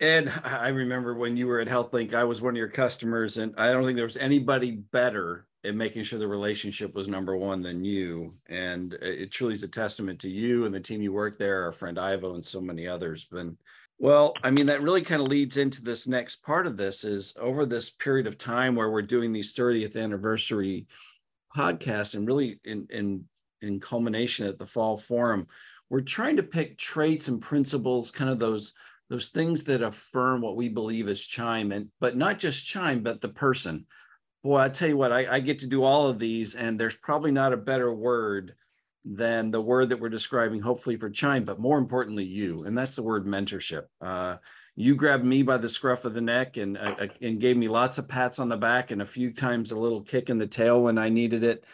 Ed, 0.00 0.32
I 0.44 0.68
remember 0.68 1.14
when 1.14 1.36
you 1.36 1.46
were 1.46 1.60
at 1.60 1.68
HealthLink, 1.68 2.14
I 2.14 2.24
was 2.24 2.40
one 2.40 2.54
of 2.54 2.58
your 2.58 2.68
customers, 2.68 3.36
and 3.36 3.54
I 3.56 3.72
don't 3.72 3.84
think 3.84 3.96
there 3.96 4.04
was 4.04 4.16
anybody 4.16 4.70
better 4.70 5.46
in 5.68 5.76
making 5.76 6.02
sure 6.02 6.18
the 6.18 6.26
relationship 6.26 6.94
was 6.94 7.08
number 7.08 7.36
one 7.36 7.62
than 7.62 7.84
you. 7.84 8.34
And 8.48 8.94
it 8.94 9.30
truly 9.30 9.54
is 9.54 9.62
a 9.62 9.68
testament 9.68 10.18
to 10.20 10.30
you 10.30 10.64
and 10.64 10.74
the 10.74 10.80
team 10.80 11.02
you 11.02 11.12
work 11.12 11.38
there, 11.38 11.64
our 11.64 11.72
friend 11.72 11.98
Ivo, 11.98 12.34
and 12.34 12.44
so 12.44 12.60
many 12.60 12.88
others. 12.88 13.26
But 13.30 13.48
well, 13.98 14.32
I 14.42 14.50
mean, 14.50 14.66
that 14.66 14.82
really 14.82 15.02
kind 15.02 15.20
of 15.20 15.28
leads 15.28 15.56
into 15.56 15.82
this 15.82 16.06
next 16.06 16.36
part 16.36 16.66
of 16.66 16.76
this 16.76 17.04
is 17.04 17.34
over 17.38 17.66
this 17.66 17.90
period 17.90 18.26
of 18.26 18.38
time 18.38 18.74
where 18.74 18.90
we're 18.90 19.02
doing 19.02 19.32
these 19.32 19.54
30th 19.54 19.96
anniversary 19.96 20.86
podcasts 21.54 22.14
and 22.14 22.26
really 22.26 22.60
in 22.64 22.86
in 22.90 23.24
in 23.60 23.80
culmination 23.80 24.46
at 24.46 24.58
the 24.58 24.66
fall 24.66 24.96
forum, 24.96 25.46
we're 25.90 26.00
trying 26.00 26.36
to 26.36 26.42
pick 26.42 26.78
traits 26.78 27.28
and 27.28 27.42
principles, 27.42 28.10
kind 28.10 28.30
of 28.30 28.38
those 28.38 28.72
those 29.10 29.28
things 29.28 29.64
that 29.64 29.82
affirm 29.82 30.40
what 30.40 30.56
we 30.56 30.68
believe 30.68 31.08
is 31.08 31.24
chime 31.24 31.72
and 31.72 31.88
but 32.00 32.16
not 32.16 32.38
just 32.38 32.66
chime 32.66 33.02
but 33.02 33.20
the 33.20 33.28
person 33.28 33.86
boy 34.48 34.58
i 34.58 34.68
tell 34.68 34.88
you 34.88 34.96
what 34.96 35.12
I, 35.12 35.36
I, 35.36 35.40
get 35.40 35.58
to 35.60 35.66
do 35.66 35.84
all 35.84 36.06
of 36.06 36.18
these 36.18 36.54
and 36.54 36.80
there's 36.80 36.96
probably 36.96 37.30
not 37.30 37.52
a 37.52 37.56
better 37.56 37.92
word 37.92 38.54
than 39.04 39.50
the 39.50 39.60
word 39.60 39.90
that 39.90 40.00
we're 40.00 40.08
describing 40.08 40.60
hopefully 40.60 40.96
for 40.96 41.10
chime 41.10 41.44
but 41.44 41.60
more 41.60 41.78
importantly 41.78 42.24
you 42.24 42.64
and 42.64 42.76
that's 42.76 42.96
the 42.96 43.02
word 43.02 43.26
mentorship. 43.26 43.84
Uh, 44.00 44.36
you 44.74 44.94
grabbed 44.94 45.24
me 45.24 45.42
by 45.42 45.56
the 45.56 45.68
scruff 45.68 46.04
of 46.04 46.14
the 46.14 46.20
neck 46.20 46.56
and 46.56 46.78
uh, 46.78 46.94
uh, 47.00 47.08
and 47.20 47.40
gave 47.40 47.56
me 47.56 47.66
lots 47.66 47.98
of 47.98 48.08
pats 48.08 48.38
on 48.38 48.48
the 48.48 48.56
back 48.56 48.92
and 48.92 49.02
a 49.02 49.06
few 49.06 49.32
times 49.32 49.72
a 49.72 49.78
little 49.78 50.02
kick 50.02 50.30
in 50.30 50.38
the 50.38 50.46
tail 50.46 50.80
when 50.82 50.98
i 50.98 51.08
needed 51.08 51.42
it. 51.42 51.64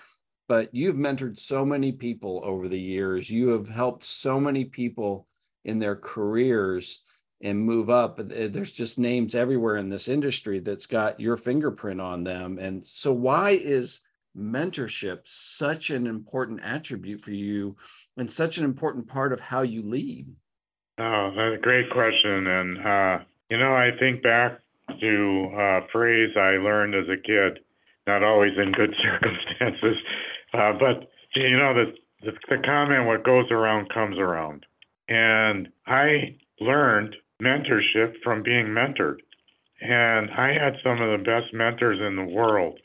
But 0.49 0.75
you've 0.75 0.97
mentored 0.97 1.39
so 1.39 1.65
many 1.67 1.93
people 1.93 2.41
over 2.45 2.67
the 2.67 2.81
years. 2.81 3.31
You 3.31 3.51
have 3.51 3.69
helped 3.69 4.05
so 4.05 4.41
many 4.41 4.65
people 4.65 5.29
in 5.65 5.79
their 5.79 5.97
careers 5.97 7.03
and 7.45 7.61
move 7.61 7.91
up. 7.91 8.19
There's 8.19 8.73
just 8.73 8.99
names 8.99 9.35
everywhere 9.35 9.77
in 9.77 9.91
this 9.91 10.09
industry 10.09 10.61
that's 10.61 10.87
got 10.87 11.21
your 11.21 11.37
fingerprint 11.37 12.01
on 12.01 12.25
them. 12.25 12.59
And 12.59 12.87
so, 12.87 13.13
why 13.13 13.51
is 13.51 14.01
mentorship 14.37 15.21
such 15.25 15.91
an 15.91 16.07
important 16.07 16.61
attribute 16.65 17.21
for 17.21 17.33
you 17.33 17.77
and 18.17 18.33
such 18.33 18.59
an 18.59 18.65
important 18.65 19.07
part 19.07 19.33
of 19.33 19.41
how 19.41 19.61
you 19.61 19.83
lead? 19.83 20.27
Oh, 20.99 21.33
that's 21.37 21.59
a 21.59 21.63
great 21.63 21.91
question. 21.91 22.47
And, 22.47 22.79
uh, 22.79 23.19
you 23.51 23.59
know, 23.59 23.75
I 23.75 23.91
think 24.01 24.23
back 24.23 24.61
to 25.01 25.51
a 25.55 25.81
phrase 25.93 26.31
I 26.37 26.57
learned 26.57 26.95
as 26.95 27.09
a 27.09 27.21
kid, 27.21 27.61
not 28.07 28.23
always 28.23 28.53
in 28.57 28.73
good 28.73 28.95
circumstances, 29.03 29.97
uh, 30.55 30.73
but, 30.73 31.11
you 31.35 31.59
know, 31.59 31.75
the, 31.75 31.93
the, 32.23 32.33
the 32.49 32.63
comment, 32.65 33.07
what 33.07 33.23
goes 33.23 33.51
around 33.51 33.93
comes 33.93 34.19
around. 34.19 34.65
And 35.09 35.69
I 35.87 36.37
learned 36.61 37.17
mentorship 37.43 38.15
from 38.23 38.43
being 38.43 38.67
mentored. 38.67 39.19
And 39.81 40.31
I 40.31 40.53
had 40.53 40.77
some 40.83 41.01
of 41.01 41.19
the 41.19 41.25
best 41.25 41.53
mentors 41.53 41.99
in 42.01 42.17
the 42.17 42.33
world 42.33 42.79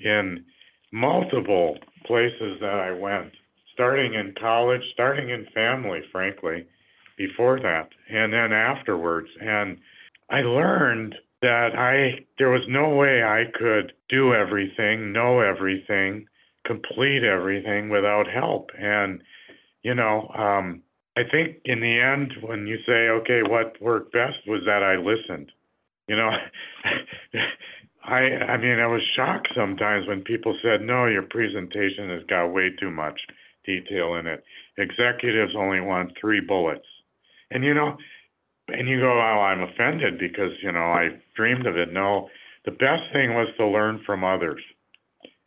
in 0.00 0.44
multiple 0.92 1.76
places 2.06 2.58
that 2.60 2.80
I 2.80 2.92
went, 2.92 3.32
starting 3.74 4.14
in 4.14 4.34
college, 4.40 4.82
starting 4.92 5.30
in 5.30 5.46
family, 5.54 6.00
frankly, 6.12 6.66
before 7.18 7.58
that, 7.60 7.88
and 8.10 8.32
then 8.32 8.52
afterwards. 8.52 9.28
And 9.40 9.78
I 10.30 10.40
learned 10.40 11.14
that 11.42 11.70
I 11.76 12.24
there 12.38 12.50
was 12.50 12.62
no 12.68 12.90
way 12.90 13.22
I 13.22 13.44
could 13.58 13.92
do 14.08 14.34
everything, 14.34 15.12
know 15.12 15.40
everything, 15.40 16.26
complete 16.64 17.22
everything 17.24 17.88
without 17.88 18.26
help. 18.28 18.70
And 18.78 19.22
you 19.82 19.94
know, 19.94 20.28
um, 20.36 20.82
I 21.16 21.22
think 21.30 21.58
in 21.64 21.80
the 21.80 21.98
end, 22.02 22.34
when 22.42 22.66
you 22.66 22.76
say, 22.86 23.08
okay, 23.08 23.40
what 23.42 23.80
worked 23.80 24.12
best 24.12 24.36
was 24.46 24.62
that 24.66 24.82
I 24.82 24.96
listened. 24.96 25.50
You 26.08 26.16
know, 26.16 26.30
I 28.04 28.20
I 28.20 28.56
mean, 28.58 28.78
I 28.78 28.86
was 28.86 29.02
shocked 29.16 29.48
sometimes 29.56 30.06
when 30.06 30.22
people 30.22 30.56
said, 30.62 30.82
no, 30.82 31.06
your 31.06 31.22
presentation 31.22 32.10
has 32.10 32.22
got 32.28 32.48
way 32.48 32.70
too 32.78 32.90
much 32.90 33.18
detail 33.64 34.14
in 34.16 34.26
it. 34.26 34.44
Executives 34.78 35.54
only 35.56 35.80
want 35.80 36.12
three 36.20 36.40
bullets. 36.40 36.86
And 37.50 37.64
you 37.64 37.74
know, 37.74 37.96
and 38.68 38.88
you 38.88 39.00
go, 39.00 39.12
oh, 39.12 39.40
I'm 39.40 39.62
offended 39.62 40.18
because, 40.18 40.50
you 40.62 40.72
know, 40.72 40.92
I 40.92 41.10
dreamed 41.34 41.66
of 41.66 41.76
it. 41.76 41.92
No, 41.92 42.28
the 42.64 42.72
best 42.72 43.02
thing 43.12 43.34
was 43.34 43.48
to 43.58 43.66
learn 43.66 44.02
from 44.04 44.24
others 44.24 44.62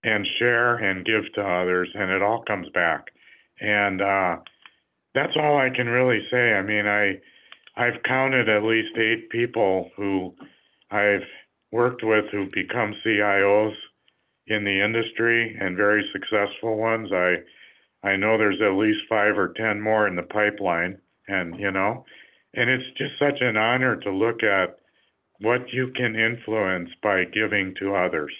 and 0.03 0.25
share 0.39 0.75
and 0.75 1.05
give 1.05 1.23
to 1.35 1.41
others, 1.41 1.89
and 1.93 2.09
it 2.09 2.21
all 2.21 2.43
comes 2.47 2.69
back. 2.73 3.07
And 3.59 4.01
uh, 4.01 4.37
that's 5.19 5.35
all 5.35 5.57
I 5.57 5.69
can 5.69 5.87
really 5.87 6.25
say. 6.31 6.53
I 6.53 6.61
mean, 6.61 6.87
I 6.87 7.19
I've 7.75 8.01
counted 8.03 8.47
at 8.49 8.63
least 8.63 8.97
eight 8.97 9.29
people 9.29 9.91
who 9.95 10.33
I've 10.91 11.27
worked 11.71 12.03
with 12.03 12.25
who've 12.31 12.51
become 12.51 12.95
CIOs 13.05 13.73
in 14.47 14.63
the 14.63 14.83
industry 14.83 15.55
and 15.59 15.75
very 15.75 16.03
successful 16.13 16.77
ones. 16.77 17.11
I 17.11 17.35
I 18.03 18.15
know 18.15 18.37
there's 18.37 18.61
at 18.61 18.77
least 18.77 18.99
five 19.09 19.37
or 19.37 19.53
ten 19.57 19.81
more 19.81 20.07
in 20.07 20.15
the 20.15 20.23
pipeline, 20.23 20.97
and 21.27 21.59
you 21.59 21.71
know, 21.71 22.05
and 22.53 22.69
it's 22.69 22.97
just 22.97 23.19
such 23.19 23.41
an 23.41 23.57
honor 23.57 23.97
to 23.97 24.11
look 24.11 24.41
at 24.43 24.77
what 25.41 25.71
you 25.73 25.91
can 25.95 26.15
influence 26.15 26.89
by 27.03 27.25
giving 27.25 27.73
to 27.79 27.95
others 27.95 28.33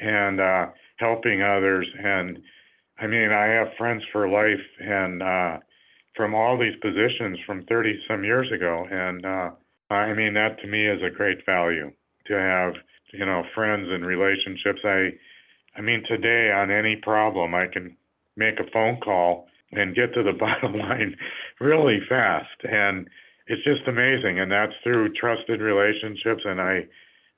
and 0.00 0.40
uh, 0.40 0.66
helping 0.96 1.42
others. 1.42 1.86
And 2.02 2.38
I 2.98 3.06
mean, 3.06 3.30
I 3.30 3.46
have 3.46 3.68
friends 3.78 4.02
for 4.12 4.28
life, 4.28 4.66
and 4.80 5.22
uh, 5.22 5.58
from 6.18 6.34
all 6.34 6.58
these 6.58 6.74
positions 6.82 7.38
from 7.46 7.64
30 7.66 7.94
some 8.10 8.24
years 8.24 8.50
ago. 8.52 8.84
And 8.90 9.24
uh, 9.24 9.50
I 9.88 10.12
mean, 10.12 10.34
that 10.34 10.60
to 10.60 10.66
me 10.66 10.86
is 10.86 11.00
a 11.00 11.14
great 11.14 11.46
value 11.46 11.92
to 12.26 12.34
have, 12.34 12.74
you 13.14 13.24
know, 13.24 13.44
friends 13.54 13.86
and 13.88 14.04
relationships. 14.04 14.80
I, 14.84 15.12
I 15.76 15.80
mean, 15.80 16.02
today 16.08 16.50
on 16.50 16.72
any 16.72 16.96
problem, 16.96 17.54
I 17.54 17.66
can 17.72 17.96
make 18.36 18.58
a 18.58 18.70
phone 18.72 18.98
call 19.00 19.46
and 19.70 19.94
get 19.94 20.12
to 20.14 20.24
the 20.24 20.32
bottom 20.38 20.76
line 20.76 21.16
really 21.60 22.00
fast. 22.08 22.64
And 22.64 23.08
it's 23.46 23.64
just 23.64 23.86
amazing. 23.86 24.40
And 24.40 24.50
that's 24.50 24.74
through 24.82 25.14
trusted 25.14 25.60
relationships. 25.60 26.42
And 26.44 26.60
I, 26.60 26.80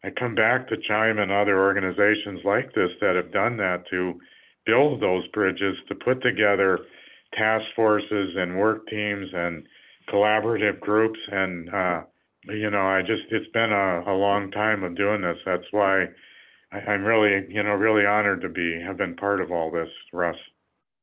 I 0.03 0.09
come 0.19 0.35
back 0.35 0.69
to 0.69 0.77
Chime 0.89 1.19
and 1.19 1.31
other 1.31 1.61
organizations 1.61 2.41
like 2.47 2.73
this 2.75 2.91
that 3.03 3.15
have 3.15 3.31
done 3.31 3.59
that 3.59 3.85
to 3.91 4.19
build 4.65 5.03
those 5.03 5.29
bridges, 5.29 5.77
to 5.89 5.95
put 5.95 6.23
together 6.23 6.79
task 7.35 7.65
forces 7.77 8.35
and 8.37 8.59
work 8.59 8.87
teams 8.89 9.29
and 9.33 9.67
collaborative 10.09 10.81
groups. 10.81 11.19
And 11.31 11.73
uh, 11.73 12.03
you 12.45 12.71
know 12.71 12.87
i 12.87 13.03
just 13.03 13.23
it's 13.31 13.51
been 13.53 13.73
a, 13.73 14.03
a 14.07 14.15
long 14.15 14.51
time 14.51 14.83
of 14.83 14.97
doing 14.97 15.21
this. 15.21 15.37
That's 15.45 15.65
why 15.71 16.07
I, 16.73 16.79
i'm 16.79 17.05
really 17.05 17.47
you 17.49 17.63
know 17.63 17.73
really 17.73 18.07
honored 18.07 18.43
to 18.43 18.49
be 18.49 18.81
have 18.85 18.97
been 18.97 19.17
part 19.17 19.41
of 19.41 19.51
all 19.51 19.71
this 19.71 19.89
russ. 20.13 20.37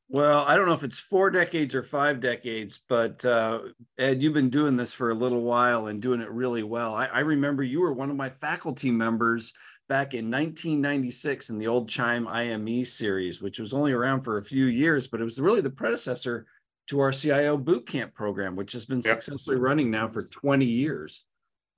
Well 0.09 0.45
i 0.47 0.55
don't 0.55 0.67
know 0.67 0.73
if 0.73 0.83
it's 0.83 0.99
four 0.99 1.29
decades 1.29 1.75
or 1.75 1.83
five 1.83 2.19
decades 2.19 2.79
but 2.87 3.23
uh, 3.25 3.59
ed 3.97 4.23
you've 4.23 4.33
been 4.33 4.49
doing 4.49 4.77
this 4.77 4.93
for 4.93 5.11
a 5.11 5.15
little 5.15 5.41
while 5.41 5.87
and 5.87 6.01
doing 6.01 6.21
it 6.21 6.31
really 6.31 6.63
well. 6.63 6.95
I, 6.95 7.05
I 7.05 7.19
remember 7.19 7.63
you 7.63 7.81
were 7.81 7.93
one 7.93 8.09
of 8.09 8.15
my 8.15 8.29
faculty 8.29 8.91
members 8.91 9.53
back 9.87 10.13
in 10.13 10.29
1996 10.29 11.49
in 11.49 11.57
the 11.57 11.67
old 11.67 11.87
Chime 11.87 12.27
IME 12.27 12.83
series, 12.85 13.41
which 13.41 13.59
was 13.59 13.73
only 13.73 13.91
around 13.91 14.21
for 14.21 14.37
a 14.37 14.43
few 14.43 14.65
years, 14.65 15.07
but 15.07 15.21
it 15.21 15.23
was 15.23 15.39
really 15.39 15.61
the 15.61 15.69
predecessor 15.69 16.45
to 16.87 16.99
our 16.99 17.11
CIO 17.11 17.57
bootcamp 17.57 18.13
program, 18.13 18.55
which 18.55 18.73
has 18.73 18.85
been 18.85 19.01
yep. 19.03 19.23
successfully 19.23 19.57
running 19.57 19.91
now 19.91 20.07
for 20.07 20.23
20 20.23 20.65
years. 20.65 21.25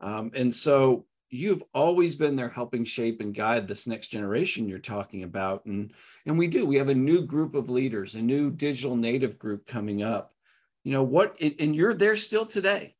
Um, 0.01 0.31
and 0.33 0.53
so 0.53 1.05
you've 1.29 1.63
always 1.73 2.15
been 2.15 2.35
there 2.35 2.49
helping 2.49 2.83
shape 2.83 3.21
and 3.21 3.33
guide 3.33 3.67
this 3.67 3.85
next 3.85 4.07
generation 4.07 4.67
you're 4.67 4.79
talking 4.79 5.23
about. 5.23 5.65
And, 5.65 5.91
and 6.25 6.37
we 6.37 6.47
do, 6.47 6.65
we 6.65 6.77
have 6.77 6.89
a 6.89 6.95
new 6.95 7.21
group 7.21 7.53
of 7.55 7.69
leaders, 7.69 8.15
a 8.15 8.21
new 8.21 8.49
digital 8.49 8.95
native 8.95 9.37
group 9.37 9.67
coming 9.67 10.01
up. 10.01 10.33
You 10.83 10.93
know, 10.93 11.03
what, 11.03 11.39
and 11.41 11.75
you're 11.75 11.93
there 11.93 12.15
still 12.15 12.45
today 12.45 12.95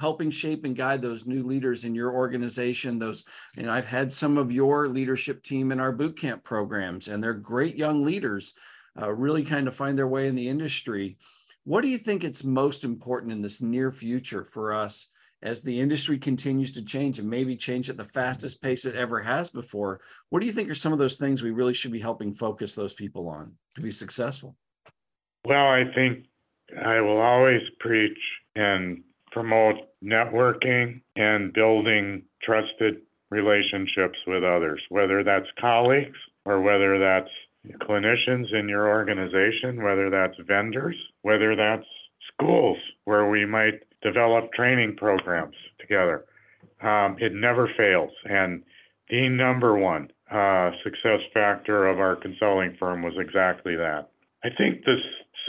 helping 0.00 0.30
shape 0.30 0.64
and 0.64 0.76
guide 0.76 1.02
those 1.02 1.26
new 1.26 1.44
leaders 1.44 1.84
in 1.84 1.94
your 1.94 2.12
organization 2.12 2.98
those 2.98 3.24
and 3.56 3.70
i've 3.70 3.86
had 3.86 4.12
some 4.12 4.38
of 4.38 4.50
your 4.50 4.88
leadership 4.88 5.42
team 5.42 5.70
in 5.70 5.78
our 5.78 5.92
boot 5.92 6.18
camp 6.18 6.42
programs 6.42 7.08
and 7.08 7.22
they're 7.22 7.34
great 7.34 7.76
young 7.76 8.04
leaders 8.04 8.54
uh, 9.00 9.12
really 9.12 9.44
kind 9.44 9.68
of 9.68 9.74
find 9.76 9.96
their 9.96 10.08
way 10.08 10.26
in 10.28 10.34
the 10.34 10.48
industry. 10.48 11.16
What 11.64 11.82
do 11.82 11.88
you 11.88 11.98
think 11.98 12.24
it's 12.24 12.44
most 12.44 12.84
important 12.84 13.32
in 13.32 13.42
this 13.42 13.60
near 13.60 13.92
future 13.92 14.44
for 14.44 14.72
us 14.72 15.08
as 15.42 15.62
the 15.62 15.80
industry 15.80 16.18
continues 16.18 16.72
to 16.72 16.84
change 16.84 17.18
and 17.18 17.28
maybe 17.28 17.56
change 17.56 17.88
at 17.88 17.96
the 17.96 18.04
fastest 18.04 18.62
pace 18.62 18.84
it 18.84 18.96
ever 18.96 19.20
has 19.20 19.50
before? 19.50 20.00
What 20.30 20.40
do 20.40 20.46
you 20.46 20.52
think 20.52 20.68
are 20.70 20.74
some 20.74 20.92
of 20.92 20.98
those 20.98 21.16
things 21.16 21.42
we 21.42 21.50
really 21.50 21.72
should 21.72 21.92
be 21.92 22.00
helping 22.00 22.34
focus 22.34 22.74
those 22.74 22.94
people 22.94 23.28
on 23.28 23.52
to 23.76 23.80
be 23.80 23.90
successful? 23.90 24.56
Well 25.46 25.68
i 25.68 25.84
think 25.94 26.26
i 26.84 27.00
will 27.00 27.18
always 27.18 27.62
preach 27.78 28.18
and 28.54 29.02
promote 29.32 29.76
networking 30.04 31.00
and 31.16 31.52
building 31.52 32.22
trusted 32.42 33.02
relationships 33.30 34.18
with 34.26 34.42
others, 34.42 34.80
whether 34.88 35.22
that's 35.22 35.46
colleagues 35.60 36.18
or 36.44 36.60
whether 36.60 36.98
that's 36.98 37.30
clinicians 37.82 38.52
in 38.58 38.68
your 38.68 38.88
organization, 38.88 39.82
whether 39.82 40.10
that's 40.10 40.34
vendors, 40.46 40.96
whether 41.22 41.54
that's 41.54 41.86
schools 42.32 42.78
where 43.04 43.28
we 43.28 43.44
might 43.44 43.80
develop 44.02 44.52
training 44.52 44.96
programs 44.96 45.54
together. 45.78 46.24
Um, 46.82 47.16
it 47.20 47.32
never 47.34 47.68
fails. 47.76 48.10
And 48.24 48.62
the 49.10 49.28
number 49.28 49.76
one 49.78 50.08
uh, 50.30 50.70
success 50.82 51.20
factor 51.34 51.86
of 51.86 51.98
our 51.98 52.16
consulting 52.16 52.76
firm 52.78 53.02
was 53.02 53.14
exactly 53.18 53.76
that. 53.76 54.08
I 54.42 54.48
think 54.56 54.84
the 54.84 54.96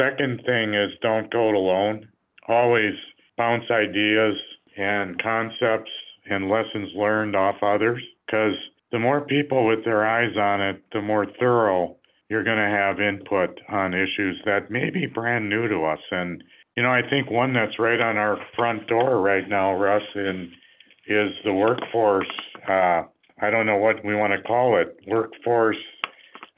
second 0.01 0.41
thing 0.45 0.73
is 0.73 0.91
don't 1.01 1.31
go 1.31 1.49
it 1.49 1.55
alone. 1.55 2.09
Always 2.47 2.95
bounce 3.37 3.65
ideas 3.71 4.35
and 4.77 5.21
concepts 5.21 5.91
and 6.29 6.49
lessons 6.49 6.89
learned 6.95 7.35
off 7.35 7.55
others 7.61 8.01
because 8.25 8.55
the 8.91 8.99
more 8.99 9.21
people 9.21 9.65
with 9.65 9.83
their 9.85 10.05
eyes 10.05 10.35
on 10.37 10.61
it, 10.61 10.83
the 10.93 11.01
more 11.01 11.25
thorough 11.39 11.95
you're 12.29 12.43
going 12.43 12.57
to 12.57 12.63
have 12.77 12.99
input 13.01 13.59
on 13.69 13.93
issues 13.93 14.41
that 14.45 14.71
may 14.71 14.89
be 14.89 15.05
brand 15.05 15.49
new 15.49 15.67
to 15.67 15.83
us. 15.83 15.99
And, 16.11 16.43
you 16.77 16.83
know, 16.83 16.89
I 16.89 17.01
think 17.09 17.29
one 17.29 17.53
that's 17.53 17.77
right 17.79 17.99
on 17.99 18.17
our 18.17 18.37
front 18.55 18.87
door 18.87 19.19
right 19.19 19.47
now, 19.49 19.73
Russ, 19.75 20.03
in, 20.15 20.51
is 21.07 21.31
the 21.43 21.53
workforce. 21.53 22.31
Uh, 22.67 23.03
I 23.41 23.49
don't 23.49 23.65
know 23.65 23.77
what 23.77 24.05
we 24.05 24.15
want 24.15 24.33
to 24.33 24.41
call 24.43 24.79
it, 24.79 24.97
workforce 25.07 25.77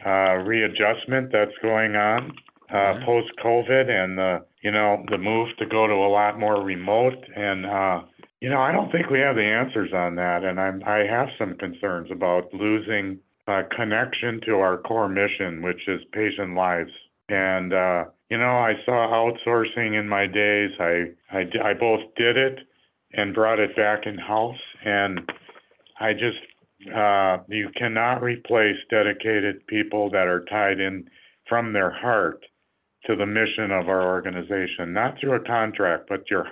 uh, 0.05 0.35
readjustment 0.45 1.31
that's 1.31 1.57
going 1.61 1.95
on 1.95 2.31
uh, 2.71 2.75
Yeah. 2.75 3.05
post 3.05 3.29
COVID 3.43 3.89
and 3.89 4.17
the, 4.17 4.45
you 4.63 4.71
know, 4.71 5.03
the 5.11 5.17
move 5.17 5.49
to 5.59 5.65
go 5.65 5.85
to 5.87 5.93
a 5.93 6.09
lot 6.09 6.39
more 6.39 6.63
remote. 6.63 7.17
And, 7.35 7.65
uh, 7.65 8.01
you 8.39 8.49
know, 8.49 8.61
I 8.61 8.71
don't 8.71 8.91
think 8.91 9.09
we 9.09 9.19
have 9.19 9.35
the 9.35 9.43
answers 9.43 9.91
on 9.93 10.15
that. 10.15 10.43
And 10.43 10.59
I'm, 10.59 10.81
I 10.85 11.05
have 11.09 11.27
some 11.37 11.55
concerns 11.57 12.09
about 12.11 12.53
losing 12.53 13.19
uh, 13.47 13.63
connection 13.75 14.39
to 14.45 14.55
our 14.55 14.77
core 14.77 15.09
mission, 15.09 15.61
which 15.61 15.81
is 15.87 15.99
patient 16.13 16.55
lives. 16.55 16.91
And, 17.27 17.73
uh, 17.73 18.05
you 18.29 18.37
know, 18.37 18.57
I 18.57 18.73
saw 18.85 19.31
outsourcing 19.45 19.99
in 19.99 20.07
my 20.07 20.27
days. 20.27 20.71
I, 20.79 21.11
I, 21.29 21.41
I 21.61 21.73
both 21.73 22.01
did 22.15 22.37
it 22.37 22.59
and 23.11 23.35
brought 23.35 23.59
it 23.59 23.75
back 23.75 24.05
in 24.05 24.17
house. 24.17 24.55
And 24.85 25.29
I 25.99 26.13
just, 26.13 26.39
uh, 26.95 27.39
you 27.49 27.69
cannot 27.75 28.23
replace 28.23 28.77
dedicated 28.89 29.67
people 29.67 30.09
that 30.11 30.27
are 30.27 30.45
tied 30.45 30.79
in 30.79 31.09
from 31.49 31.73
their 31.73 31.91
heart 31.91 32.45
to 33.05 33.15
the 33.15 33.25
mission 33.25 33.71
of 33.71 33.89
our 33.89 34.01
organization, 34.01 34.93
not 34.93 35.15
through 35.19 35.33
a 35.33 35.39
contract, 35.39 36.05
but 36.09 36.29
your 36.29 36.45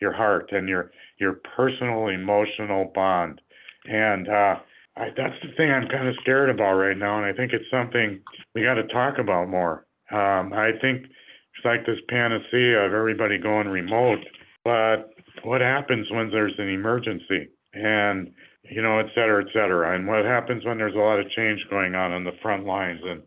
your 0.00 0.12
heart 0.12 0.50
and 0.52 0.68
your 0.68 0.90
your 1.18 1.40
personal 1.56 2.08
emotional 2.08 2.92
bond. 2.94 3.40
And 3.86 4.28
uh, 4.28 4.56
I, 4.96 5.08
that's 5.16 5.40
the 5.42 5.52
thing 5.56 5.70
I'm 5.70 5.88
kind 5.88 6.08
of 6.08 6.14
scared 6.20 6.50
about 6.50 6.74
right 6.74 6.96
now, 6.96 7.16
and 7.16 7.26
I 7.26 7.32
think 7.32 7.52
it's 7.52 7.70
something 7.70 8.20
we 8.54 8.62
got 8.62 8.74
to 8.74 8.86
talk 8.88 9.18
about 9.18 9.48
more. 9.48 9.86
Um, 10.10 10.52
I 10.52 10.70
think 10.80 11.04
it's 11.04 11.64
like 11.64 11.86
this 11.86 11.98
panacea 12.08 12.78
of 12.84 12.92
everybody 12.92 13.38
going 13.38 13.68
remote, 13.68 14.20
but 14.64 15.10
what 15.42 15.60
happens 15.60 16.06
when 16.10 16.30
there's 16.30 16.54
an 16.58 16.68
emergency? 16.68 17.48
And 17.74 18.32
you 18.70 18.82
know, 18.82 18.98
et 18.98 19.06
cetera, 19.14 19.44
et 19.44 19.52
cetera. 19.52 19.94
And 19.94 20.06
what 20.06 20.24
happens 20.24 20.64
when 20.64 20.78
there's 20.78 20.94
a 20.94 20.98
lot 20.98 21.20
of 21.20 21.30
change 21.30 21.64
going 21.70 21.94
on 21.94 22.12
on 22.12 22.24
the 22.24 22.36
front 22.42 22.66
lines? 22.66 23.00
And 23.04 23.22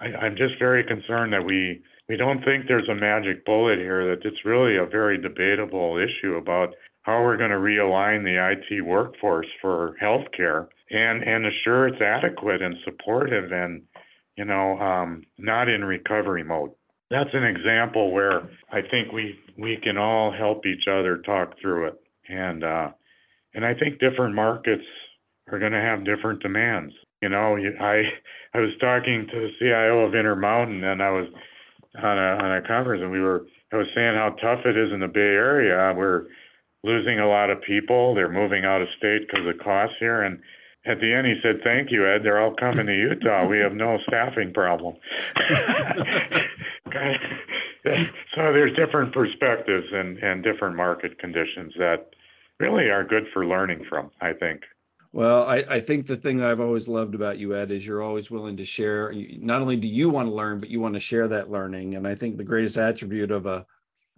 I, 0.00 0.06
I'm 0.06 0.36
just 0.36 0.58
very 0.58 0.84
concerned 0.84 1.32
that 1.32 1.44
we 1.44 1.82
we 2.08 2.16
don't 2.16 2.44
think 2.44 2.66
there's 2.68 2.88
a 2.88 2.94
magic 2.94 3.44
bullet 3.44 3.78
here. 3.78 4.14
That 4.14 4.26
it's 4.26 4.44
really 4.44 4.76
a 4.76 4.86
very 4.86 5.20
debatable 5.20 5.98
issue 5.98 6.34
about 6.34 6.74
how 7.02 7.22
we're 7.22 7.36
going 7.36 7.50
to 7.50 7.56
realign 7.56 8.24
the 8.24 8.52
IT 8.52 8.82
workforce 8.84 9.46
for 9.60 9.96
healthcare 10.02 10.68
and 10.90 11.22
and 11.22 11.46
assure 11.46 11.88
it's 11.88 12.00
adequate 12.00 12.62
and 12.62 12.76
supportive 12.84 13.52
and 13.52 13.82
you 14.36 14.44
know 14.44 14.78
um, 14.78 15.22
not 15.38 15.68
in 15.68 15.84
recovery 15.84 16.44
mode. 16.44 16.70
That's 17.10 17.30
an 17.32 17.44
example 17.44 18.12
where 18.12 18.42
I 18.70 18.80
think 18.82 19.12
we 19.12 19.38
we 19.58 19.78
can 19.82 19.96
all 19.96 20.32
help 20.32 20.66
each 20.66 20.88
other 20.88 21.18
talk 21.18 21.54
through 21.60 21.88
it 21.88 22.00
and. 22.28 22.64
Uh, 22.64 22.90
and 23.56 23.64
I 23.64 23.72
think 23.74 23.98
different 23.98 24.34
markets 24.34 24.84
are 25.50 25.58
going 25.58 25.72
to 25.72 25.80
have 25.80 26.04
different 26.04 26.42
demands. 26.42 26.92
You 27.22 27.28
know, 27.30 27.56
I 27.80 28.02
I 28.54 28.60
was 28.60 28.70
talking 28.80 29.26
to 29.30 29.40
the 29.40 29.50
CIO 29.58 30.00
of 30.00 30.14
Intermountain, 30.14 30.84
and 30.84 31.02
I 31.02 31.10
was 31.10 31.26
on 32.02 32.18
a 32.18 32.44
on 32.44 32.56
a 32.56 32.62
conference, 32.66 33.02
and 33.02 33.10
we 33.10 33.20
were 33.20 33.46
I 33.72 33.76
was 33.76 33.86
saying 33.94 34.14
how 34.14 34.36
tough 34.40 34.64
it 34.64 34.76
is 34.76 34.92
in 34.92 35.00
the 35.00 35.08
Bay 35.08 35.20
Area. 35.20 35.92
We're 35.96 36.26
losing 36.84 37.18
a 37.18 37.28
lot 37.28 37.50
of 37.50 37.62
people. 37.62 38.14
They're 38.14 38.28
moving 38.28 38.64
out 38.64 38.82
of 38.82 38.88
state 38.96 39.26
because 39.26 39.46
of 39.46 39.58
costs 39.64 39.96
here, 39.98 40.22
and 40.22 40.40
at 40.84 41.00
the 41.00 41.12
end 41.12 41.26
he 41.26 41.34
said, 41.42 41.62
"Thank 41.64 41.90
you, 41.90 42.06
Ed. 42.06 42.22
They're 42.22 42.40
all 42.40 42.54
coming 42.54 42.86
to 42.86 42.94
Utah. 42.94 43.46
We 43.46 43.58
have 43.58 43.72
no 43.72 43.98
staffing 44.06 44.52
problem." 44.52 44.96
so 48.34 48.52
there's 48.52 48.76
different 48.76 49.12
perspectives 49.12 49.86
and 49.92 50.18
and 50.18 50.44
different 50.44 50.76
market 50.76 51.18
conditions 51.18 51.72
that 51.78 52.10
really 52.60 52.88
are 52.88 53.04
good 53.04 53.26
for 53.32 53.46
learning 53.46 53.84
from, 53.88 54.10
I 54.20 54.32
think. 54.32 54.62
Well, 55.12 55.44
I, 55.44 55.64
I 55.68 55.80
think 55.80 56.06
the 56.06 56.16
thing 56.16 56.42
I've 56.42 56.60
always 56.60 56.88
loved 56.88 57.14
about 57.14 57.38
you, 57.38 57.56
Ed, 57.56 57.70
is 57.70 57.86
you're 57.86 58.02
always 58.02 58.30
willing 58.30 58.56
to 58.58 58.64
share. 58.64 59.12
Not 59.38 59.62
only 59.62 59.76
do 59.76 59.88
you 59.88 60.10
want 60.10 60.28
to 60.28 60.34
learn, 60.34 60.60
but 60.60 60.68
you 60.68 60.80
want 60.80 60.94
to 60.94 61.00
share 61.00 61.26
that 61.28 61.50
learning. 61.50 61.94
And 61.94 62.06
I 62.06 62.14
think 62.14 62.36
the 62.36 62.44
greatest 62.44 62.76
attribute 62.76 63.30
of 63.30 63.46
a, 63.46 63.64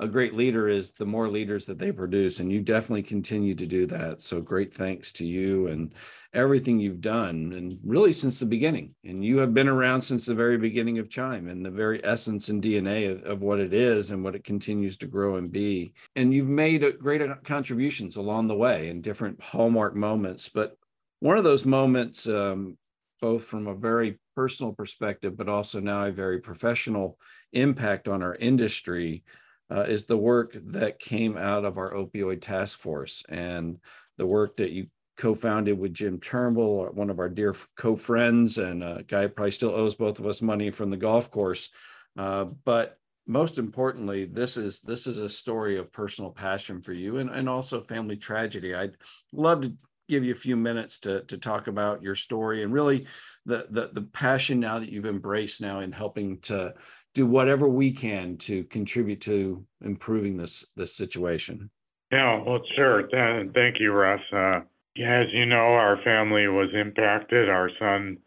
a 0.00 0.06
great 0.06 0.34
leader 0.34 0.68
is 0.68 0.92
the 0.92 1.06
more 1.06 1.28
leaders 1.28 1.66
that 1.66 1.78
they 1.78 1.90
produce. 1.90 2.38
And 2.38 2.52
you 2.52 2.60
definitely 2.60 3.02
continue 3.02 3.54
to 3.56 3.66
do 3.66 3.86
that. 3.86 4.22
So 4.22 4.40
great 4.40 4.72
thanks 4.72 5.10
to 5.12 5.26
you 5.26 5.66
and 5.66 5.92
everything 6.34 6.78
you've 6.78 7.00
done, 7.00 7.52
and 7.56 7.78
really 7.82 8.12
since 8.12 8.38
the 8.38 8.46
beginning. 8.46 8.94
And 9.04 9.24
you 9.24 9.38
have 9.38 9.54
been 9.54 9.68
around 9.68 10.02
since 10.02 10.26
the 10.26 10.34
very 10.34 10.58
beginning 10.58 10.98
of 10.98 11.08
Chime 11.08 11.48
and 11.48 11.64
the 11.64 11.70
very 11.70 12.04
essence 12.04 12.48
and 12.48 12.62
DNA 12.62 13.10
of, 13.10 13.24
of 13.24 13.40
what 13.40 13.58
it 13.58 13.72
is 13.72 14.10
and 14.10 14.22
what 14.22 14.34
it 14.34 14.44
continues 14.44 14.96
to 14.98 15.06
grow 15.06 15.36
and 15.36 15.50
be. 15.50 15.94
And 16.16 16.32
you've 16.32 16.48
made 16.48 16.84
great 16.98 17.22
contributions 17.44 18.16
along 18.16 18.46
the 18.46 18.56
way 18.56 18.88
in 18.88 19.00
different 19.00 19.42
hallmark 19.42 19.96
moments. 19.96 20.48
But 20.48 20.76
one 21.20 21.38
of 21.38 21.44
those 21.44 21.64
moments, 21.64 22.28
um, 22.28 22.76
both 23.20 23.44
from 23.44 23.66
a 23.66 23.74
very 23.74 24.18
personal 24.36 24.72
perspective, 24.72 25.36
but 25.36 25.48
also 25.48 25.80
now 25.80 26.04
a 26.04 26.12
very 26.12 26.40
professional 26.40 27.18
impact 27.52 28.06
on 28.06 28.22
our 28.22 28.36
industry, 28.36 29.24
uh, 29.70 29.82
is 29.82 30.06
the 30.06 30.16
work 30.16 30.56
that 30.66 30.98
came 30.98 31.36
out 31.36 31.64
of 31.64 31.78
our 31.78 31.92
opioid 31.92 32.40
task 32.40 32.78
force 32.78 33.22
and 33.28 33.78
the 34.16 34.26
work 34.26 34.56
that 34.56 34.72
you 34.72 34.86
co-founded 35.16 35.78
with 35.78 35.92
Jim 35.92 36.18
Turnbull, 36.20 36.86
uh, 36.86 36.92
one 36.92 37.10
of 37.10 37.18
our 37.18 37.28
dear 37.28 37.54
co-friends 37.76 38.56
and 38.58 38.82
a 38.82 39.04
guy 39.06 39.26
probably 39.26 39.50
still 39.50 39.74
owes 39.74 39.94
both 39.94 40.18
of 40.18 40.26
us 40.26 40.40
money 40.40 40.70
from 40.70 40.90
the 40.90 40.96
golf 40.96 41.30
course. 41.30 41.70
Uh, 42.16 42.44
but 42.64 42.98
most 43.26 43.58
importantly, 43.58 44.24
this 44.24 44.56
is 44.56 44.80
this 44.80 45.06
is 45.06 45.18
a 45.18 45.28
story 45.28 45.76
of 45.76 45.92
personal 45.92 46.30
passion 46.30 46.80
for 46.80 46.94
you 46.94 47.18
and, 47.18 47.28
and 47.28 47.48
also 47.48 47.82
family 47.82 48.16
tragedy. 48.16 48.74
I'd 48.74 48.96
love 49.32 49.60
to 49.62 49.74
give 50.08 50.24
you 50.24 50.32
a 50.32 50.36
few 50.36 50.56
minutes 50.56 50.98
to 51.00 51.22
to 51.24 51.36
talk 51.36 51.66
about 51.66 52.02
your 52.02 52.14
story 52.14 52.62
and 52.62 52.72
really 52.72 53.06
the 53.44 53.66
the, 53.70 53.90
the 53.92 54.02
passion 54.02 54.58
now 54.58 54.78
that 54.78 54.90
you've 54.90 55.04
embraced 55.04 55.60
now 55.60 55.80
in 55.80 55.92
helping 55.92 56.38
to 56.40 56.74
do 57.18 57.26
whatever 57.26 57.66
we 57.68 57.90
can 57.90 58.36
to 58.36 58.62
contribute 58.64 59.20
to 59.20 59.66
improving 59.84 60.36
this 60.36 60.64
this 60.76 60.94
situation. 60.94 61.68
Yeah, 62.12 62.40
well, 62.46 62.60
sure. 62.76 63.02
Th- 63.02 63.50
Thank 63.52 63.80
you, 63.80 63.92
Russ. 63.92 64.20
Uh, 64.32 64.60
as 65.04 65.26
you 65.32 65.44
know, 65.44 65.74
our 65.74 66.00
family 66.04 66.46
was 66.46 66.68
impacted. 66.72 67.48
Our 67.48 67.70
son 67.78 68.18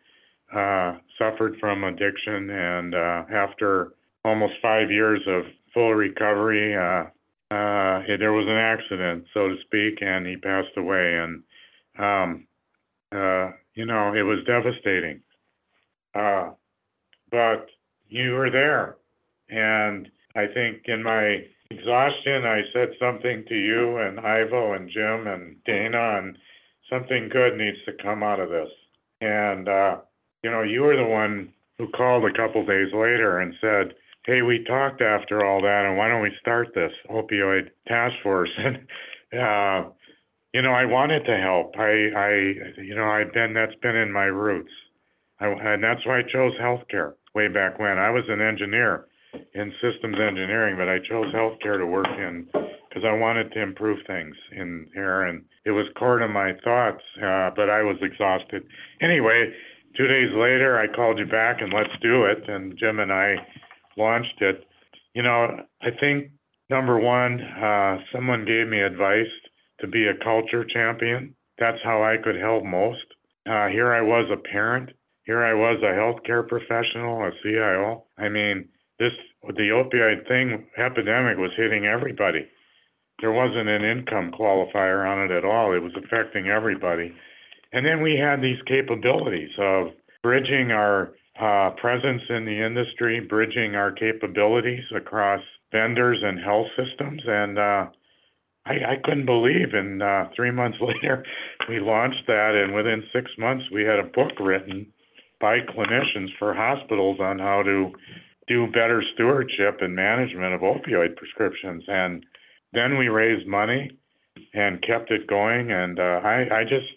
uh, 0.54 0.98
suffered 1.18 1.56
from 1.62 1.86
addiction, 1.86 2.50
and 2.50 2.94
uh, 2.94 3.24
after 3.34 3.94
almost 4.26 4.54
five 4.62 4.92
years 4.92 5.22
of 5.26 5.44
full 5.74 5.94
recovery, 5.94 6.76
uh, 6.76 7.06
uh, 7.56 8.04
there 8.20 8.34
was 8.34 8.46
an 8.48 8.58
accident, 8.58 9.24
so 9.34 9.48
to 9.48 9.56
speak, 9.66 10.02
and 10.02 10.28
he 10.28 10.36
passed 10.36 10.76
away. 10.76 11.18
And 11.18 11.44
um, 11.98 12.48
uh, 13.14 13.52
you 13.74 13.86
know, 13.86 14.14
it 14.14 14.24
was 14.24 14.40
devastating. 14.46 15.22
But 16.14 17.68
you 18.12 18.34
were 18.34 18.52
there, 18.52 18.98
and 19.50 20.08
I 20.36 20.46
think 20.54 20.84
in 20.86 21.02
my 21.02 21.46
exhaustion, 21.72 22.46
I 22.46 22.62
said 22.74 22.90
something 23.00 23.46
to 23.48 23.56
you 23.56 23.98
and 23.98 24.20
Ivo 24.20 24.74
and 24.74 24.90
Jim 24.90 25.28
and 25.28 25.56
Dana, 25.66 26.20
and 26.20 26.38
something 26.90 27.30
good 27.32 27.58
needs 27.58 27.78
to 27.86 28.04
come 28.04 28.22
out 28.22 28.42
of 28.42 28.50
this. 28.50 28.70
And 29.22 29.68
uh, 29.68 29.98
you 30.44 30.52
know, 30.52 30.62
you 30.62 30.82
were 30.82 30.98
the 30.98 31.06
one 31.06 31.54
who 31.78 31.88
called 31.90 32.26
a 32.26 32.34
couple 32.34 32.66
days 32.66 32.94
later 32.94 33.40
and 33.40 33.54
said, 33.62 33.96
"Hey, 34.26 34.42
we 34.42 34.66
talked 34.66 35.02
after 35.02 35.46
all 35.46 35.62
that, 35.62 35.86
and 35.86 35.98
why 35.98 36.10
don't 36.10 36.22
we 36.22 36.36
start 36.42 36.68
this 36.76 36.94
opioid 37.10 37.70
task 37.88 38.16
force?" 38.22 38.52
And 39.32 39.40
uh, 39.40 39.90
you 40.54 40.62
know, 40.62 40.74
I 40.74 40.84
wanted 40.84 41.24
to 41.24 41.38
help. 41.38 41.76
I, 41.78 42.12
I, 42.14 42.32
you 42.82 42.94
know, 42.94 43.06
I've 43.06 43.32
been 43.32 43.54
that's 43.54 43.76
been 43.82 43.96
in 43.96 44.12
my 44.12 44.26
roots, 44.26 44.74
I, 45.40 45.48
and 45.48 45.82
that's 45.82 46.06
why 46.06 46.20
I 46.20 46.24
chose 46.24 46.52
healthcare 46.60 47.14
way 47.34 47.48
back 47.48 47.80
when. 47.80 47.98
I 47.98 48.10
was 48.10 48.24
an 48.28 48.42
engineer 48.42 49.06
in 49.54 49.72
systems 49.82 50.18
engineering, 50.20 50.76
but 50.78 50.90
I 50.90 51.00
chose 51.00 51.34
healthcare 51.34 51.78
to 51.78 51.86
work 51.86 52.08
in 52.08 52.48
because 52.52 53.04
I 53.06 53.14
wanted 53.14 53.52
to 53.54 53.62
improve 53.62 54.00
things 54.06 54.36
in 54.52 54.88
here, 54.94 55.22
and 55.24 55.44
it 55.66 55.72
was 55.72 55.86
core 55.98 56.20
to 56.20 56.28
my 56.28 56.52
thoughts. 56.64 57.04
Uh, 57.18 57.50
but 57.56 57.70
I 57.70 57.82
was 57.84 57.98
exhausted. 58.02 58.64
Anyway, 59.02 59.54
two 59.96 60.08
days 60.08 60.32
later, 60.36 60.78
I 60.78 60.94
called 60.94 61.18
you 61.18 61.26
back 61.26 61.62
and 61.62 61.72
let's 61.74 61.94
do 62.02 62.26
it, 62.26 62.50
and 62.50 62.78
Jim 62.78 63.00
and 63.00 63.12
I 63.12 63.36
launched 63.98 64.42
it. 64.42 64.66
You 65.14 65.24
know, 65.24 65.62
I 65.82 65.90
think 66.00 66.32
number 66.70 67.00
one, 67.00 67.42
uh, 67.42 68.00
someone 68.14 68.46
gave 68.46 68.68
me 68.68 68.82
advice 68.82 69.32
to 69.80 69.88
be 69.88 70.08
a 70.08 70.24
culture 70.24 70.66
champion. 70.66 71.36
That's 71.60 71.80
how 71.84 72.04
I 72.04 72.18
could 72.22 72.36
help 72.36 72.64
most. 72.64 73.06
Uh, 73.50 73.68
here 73.68 73.94
I 73.94 74.02
was 74.02 74.30
a 74.32 74.38
parent. 74.38 74.90
Here 75.32 75.46
I 75.46 75.54
was 75.54 75.80
a 75.82 75.96
healthcare 75.96 76.46
professional, 76.46 77.24
a 77.24 77.32
CIO. 77.42 78.04
I 78.18 78.28
mean, 78.28 78.68
this 79.00 79.14
the 79.48 79.72
opioid 79.72 80.28
thing 80.28 80.68
epidemic 80.78 81.38
was 81.38 81.52
hitting 81.56 81.86
everybody. 81.86 82.50
There 83.22 83.32
wasn't 83.32 83.70
an 83.70 83.82
income 83.82 84.34
qualifier 84.38 85.08
on 85.08 85.24
it 85.24 85.32
at 85.32 85.46
all. 85.46 85.74
It 85.74 85.82
was 85.82 85.94
affecting 85.96 86.48
everybody. 86.48 87.16
And 87.72 87.86
then 87.86 88.02
we 88.02 88.18
had 88.18 88.42
these 88.42 88.62
capabilities 88.68 89.52
of 89.58 89.94
bridging 90.22 90.72
our 90.72 91.14
uh, 91.40 91.70
presence 91.80 92.24
in 92.28 92.44
the 92.44 92.66
industry, 92.66 93.22
bridging 93.22 93.76
our 93.76 93.94
capabilities 93.94 94.84
across 94.94 95.40
vendors 95.72 96.20
and 96.22 96.44
health 96.44 96.68
systems. 96.76 97.22
And 97.26 97.58
uh, 97.58 97.86
I, 98.66 98.74
I 98.74 98.96
couldn't 99.02 99.28
believe. 99.28 99.76
And 99.76 100.04
uh, 100.04 100.26
three 100.36 100.52
months 100.52 100.80
later, 100.82 101.24
we 101.70 101.80
launched 101.80 102.28
that, 102.28 102.52
and 102.54 102.76
within 102.76 103.06
six 103.14 103.32
months, 103.38 103.64
we 103.72 103.84
had 103.84 103.98
a 103.98 104.12
book 104.12 104.38
written 104.38 104.92
by 105.42 105.60
clinicians 105.60 106.30
for 106.38 106.54
hospitals 106.54 107.20
on 107.20 107.40
how 107.40 107.64
to 107.64 107.92
do 108.48 108.68
better 108.68 109.04
stewardship 109.14 109.78
and 109.82 109.96
management 109.96 110.54
of 110.54 110.62
opioid 110.62 111.16
prescriptions. 111.16 111.84
And 111.88 112.26
then 112.74 112.98
we 112.98 113.08
raised 113.08 113.48
money 113.48 113.98
and 114.54 114.82
kept 114.82 115.12
it 115.12 115.28
going. 115.28 115.72
And 115.72 116.00
uh, 116.00 116.22
I, 116.24 116.60
I 116.60 116.64
just, 116.64 116.88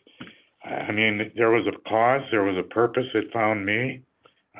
I 0.64 0.92
mean, 0.92 1.32
there 1.36 1.50
was 1.50 1.66
a 1.66 1.88
cause, 1.88 2.22
there 2.30 2.44
was 2.44 2.56
a 2.58 2.74
purpose. 2.74 3.06
It 3.14 3.32
found 3.32 3.64
me, 3.66 4.02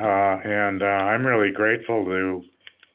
uh, 0.00 0.38
and 0.44 0.82
uh, 0.82 0.86
I'm 0.86 1.26
really 1.26 1.52
grateful 1.52 2.04
to 2.04 2.42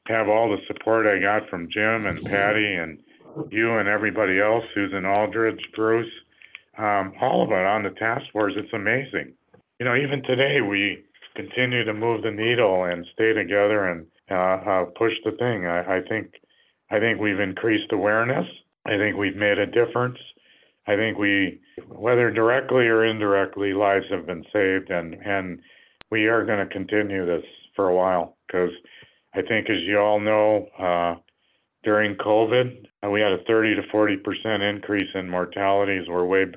have 0.08 0.28
all 0.28 0.50
the 0.50 0.58
support 0.68 1.06
I 1.06 1.20
got 1.20 1.50
from 1.50 1.70
Jim 1.72 2.06
and 2.06 2.24
Patty 2.26 2.76
and 2.76 3.00
you 3.52 3.78
and 3.78 3.88
everybody 3.88 4.40
else, 4.40 4.64
Susan 4.74 5.06
Aldridge, 5.06 5.62
Bruce, 5.76 6.12
um, 6.78 7.14
all 7.22 7.44
of 7.44 7.52
it 7.52 7.66
on 7.66 7.84
the 7.84 7.92
task 7.92 8.26
force. 8.32 8.54
It's 8.56 8.74
amazing. 8.74 9.34
You 9.80 9.86
know, 9.86 9.96
even 9.96 10.22
today 10.24 10.60
we 10.60 11.06
continue 11.38 11.86
to 11.86 11.94
move 11.94 12.24
the 12.24 12.32
needle 12.32 12.84
and 12.84 13.06
stay 13.14 13.32
together 13.32 13.86
and 13.86 14.06
uh, 14.30 14.70
uh, 14.70 14.86
push 14.98 15.14
the 15.24 15.32
thing. 15.32 15.68
I, 15.68 16.00
I 16.00 16.02
think 16.08 16.34
I 16.92 17.00
think 17.00 17.22
we've 17.22 17.40
increased 17.40 17.94
awareness. 17.94 18.46
I 18.86 18.98
think 18.98 19.16
we've 19.16 19.38
made 19.38 19.58
a 19.58 19.66
difference. 19.66 20.18
I 20.86 20.96
think 20.96 21.18
we, 21.18 21.62
whether 21.88 22.30
directly 22.30 22.88
or 22.88 23.06
indirectly, 23.06 23.74
lives 23.74 24.06
have 24.12 24.26
been 24.26 24.44
saved, 24.52 24.90
and 24.90 25.14
and 25.14 25.62
we 26.12 26.28
are 26.28 26.46
going 26.46 26.60
to 26.60 26.74
continue 26.74 27.26
this 27.26 27.46
for 27.74 27.88
a 27.88 27.96
while 27.96 28.36
because 28.48 28.72
I 29.34 29.44
think, 29.44 29.70
as 29.70 29.80
you 29.84 29.98
all 29.98 30.20
know, 30.20 30.68
uh, 30.78 31.16
during 31.84 32.16
COVID, 32.16 32.86
we 33.10 33.22
had 33.22 33.32
a 33.32 33.44
30 33.48 33.76
to 33.76 33.84
40 33.90 34.18
percent 34.18 34.62
increase 34.62 35.10
in 35.16 35.30
mortalities. 35.30 36.10
We're 36.10 36.26
way 36.26 36.48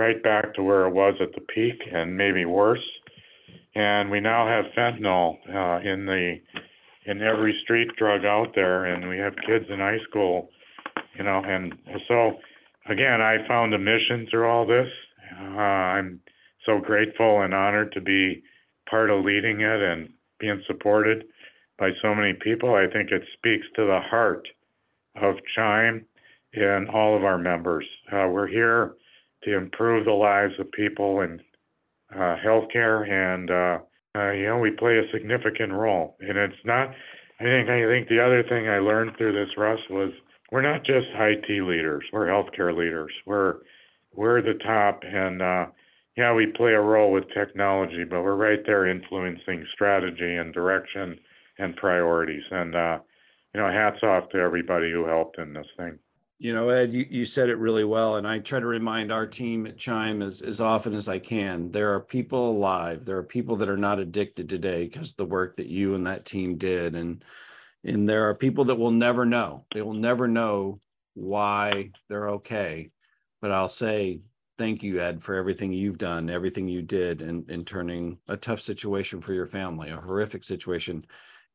right 0.00 0.22
back 0.22 0.54
to 0.54 0.62
where 0.62 0.86
it 0.86 0.94
was 0.94 1.14
at 1.20 1.34
the 1.34 1.42
peak, 1.54 1.78
and 1.92 2.16
maybe 2.16 2.46
worse. 2.46 2.86
And 3.74 4.10
we 4.10 4.18
now 4.18 4.48
have 4.48 4.64
fentanyl 4.76 5.36
uh, 5.46 5.86
in 5.86 6.06
the 6.06 6.36
in 7.06 7.22
every 7.22 7.58
street 7.62 7.88
drug 7.98 8.24
out 8.24 8.52
there, 8.54 8.86
and 8.86 9.08
we 9.08 9.18
have 9.18 9.34
kids 9.46 9.66
in 9.68 9.78
high 9.78 9.98
school, 10.08 10.48
you 11.16 11.24
know. 11.24 11.42
And 11.44 11.74
so, 12.08 12.38
again, 12.88 13.20
I 13.20 13.46
found 13.46 13.74
a 13.74 13.78
mission 13.78 14.26
through 14.30 14.48
all 14.48 14.66
this. 14.66 14.88
Uh, 15.38 15.60
I'm 15.96 16.20
so 16.64 16.78
grateful 16.78 17.42
and 17.42 17.52
honored 17.52 17.92
to 17.92 18.00
be 18.00 18.42
part 18.88 19.10
of 19.10 19.24
leading 19.24 19.60
it 19.60 19.82
and 19.82 20.08
being 20.38 20.62
supported 20.66 21.24
by 21.78 21.90
so 22.02 22.14
many 22.14 22.32
people. 22.42 22.74
I 22.74 22.86
think 22.92 23.10
it 23.10 23.22
speaks 23.36 23.66
to 23.76 23.84
the 23.84 24.00
heart 24.10 24.46
of 25.22 25.36
Chime 25.54 26.06
and 26.54 26.88
all 26.88 27.16
of 27.16 27.24
our 27.24 27.38
members. 27.38 27.86
Uh, 28.12 28.28
we're 28.28 28.48
here 28.48 28.94
to 29.44 29.56
improve 29.56 30.04
the 30.04 30.12
lives 30.12 30.54
of 30.58 30.70
people 30.72 31.20
in 31.20 31.40
uh, 32.14 32.36
healthcare, 32.44 33.08
and 33.08 33.50
uh, 33.50 33.78
uh, 34.18 34.32
you 34.32 34.46
know 34.46 34.58
we 34.58 34.70
play 34.70 34.98
a 34.98 35.10
significant 35.12 35.72
role. 35.72 36.16
And 36.20 36.36
it's 36.36 36.64
not. 36.64 36.90
I 37.38 37.44
think 37.44 37.68
I 37.68 37.86
think 37.86 38.08
the 38.08 38.24
other 38.24 38.42
thing 38.42 38.68
I 38.68 38.78
learned 38.78 39.16
through 39.16 39.32
this, 39.32 39.56
Russ, 39.56 39.80
was 39.88 40.12
we're 40.50 40.62
not 40.62 40.84
just 40.84 41.06
IT 41.14 41.48
leaders. 41.48 42.04
We're 42.12 42.26
healthcare 42.26 42.76
leaders. 42.76 43.12
We're 43.26 43.56
we're 44.14 44.42
the 44.42 44.58
top, 44.64 45.02
and 45.04 45.40
uh, 45.40 45.66
yeah, 46.16 46.34
we 46.34 46.46
play 46.46 46.72
a 46.72 46.80
role 46.80 47.12
with 47.12 47.32
technology, 47.32 48.04
but 48.04 48.22
we're 48.22 48.36
right 48.36 48.60
there 48.66 48.86
influencing 48.86 49.64
strategy 49.72 50.36
and 50.36 50.52
direction 50.52 51.18
and 51.58 51.76
priorities. 51.76 52.42
And 52.50 52.74
uh, 52.74 52.98
you 53.54 53.60
know, 53.60 53.68
hats 53.68 54.02
off 54.02 54.28
to 54.30 54.38
everybody 54.38 54.90
who 54.90 55.06
helped 55.06 55.38
in 55.38 55.52
this 55.52 55.66
thing. 55.76 55.98
You 56.42 56.54
know, 56.54 56.70
Ed, 56.70 56.94
you, 56.94 57.06
you 57.10 57.26
said 57.26 57.50
it 57.50 57.58
really 57.58 57.84
well. 57.84 58.16
And 58.16 58.26
I 58.26 58.38
try 58.38 58.60
to 58.60 58.66
remind 58.66 59.12
our 59.12 59.26
team 59.26 59.66
at 59.66 59.76
Chime 59.76 60.22
as, 60.22 60.40
as 60.40 60.58
often 60.58 60.94
as 60.94 61.06
I 61.06 61.18
can. 61.18 61.70
There 61.70 61.92
are 61.92 62.00
people 62.00 62.50
alive. 62.50 63.04
There 63.04 63.18
are 63.18 63.22
people 63.22 63.56
that 63.56 63.68
are 63.68 63.76
not 63.76 63.98
addicted 63.98 64.48
today 64.48 64.84
because 64.84 65.12
the 65.12 65.26
work 65.26 65.56
that 65.56 65.66
you 65.66 65.94
and 65.94 66.06
that 66.06 66.24
team 66.24 66.56
did. 66.56 66.94
And 66.94 67.22
and 67.84 68.08
there 68.08 68.28
are 68.30 68.34
people 68.34 68.64
that 68.66 68.76
will 68.76 68.90
never 68.90 69.26
know. 69.26 69.66
They 69.74 69.82
will 69.82 69.92
never 69.92 70.26
know 70.26 70.80
why 71.12 71.90
they're 72.08 72.30
okay. 72.30 72.90
But 73.42 73.52
I'll 73.52 73.68
say 73.68 74.22
thank 74.56 74.82
you, 74.82 74.98
Ed, 74.98 75.22
for 75.22 75.34
everything 75.34 75.74
you've 75.74 75.98
done, 75.98 76.30
everything 76.30 76.68
you 76.68 76.80
did 76.80 77.20
in, 77.20 77.44
in 77.48 77.66
turning 77.66 78.18
a 78.28 78.36
tough 78.38 78.62
situation 78.62 79.20
for 79.20 79.34
your 79.34 79.46
family, 79.46 79.90
a 79.90 79.96
horrific 79.96 80.44
situation 80.44 81.02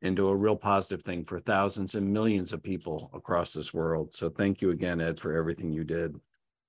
into 0.05 0.29
a 0.29 0.35
real 0.35 0.55
positive 0.55 1.01
thing 1.01 1.25
for 1.25 1.39
thousands 1.39 1.95
and 1.95 2.13
millions 2.13 2.53
of 2.53 2.63
people 2.63 3.09
across 3.13 3.53
this 3.53 3.73
world. 3.73 4.13
So 4.13 4.29
thank 4.29 4.61
you 4.61 4.69
again, 4.69 5.01
Ed, 5.01 5.19
for 5.19 5.35
everything 5.35 5.71
you 5.71 5.83
did. 5.83 6.15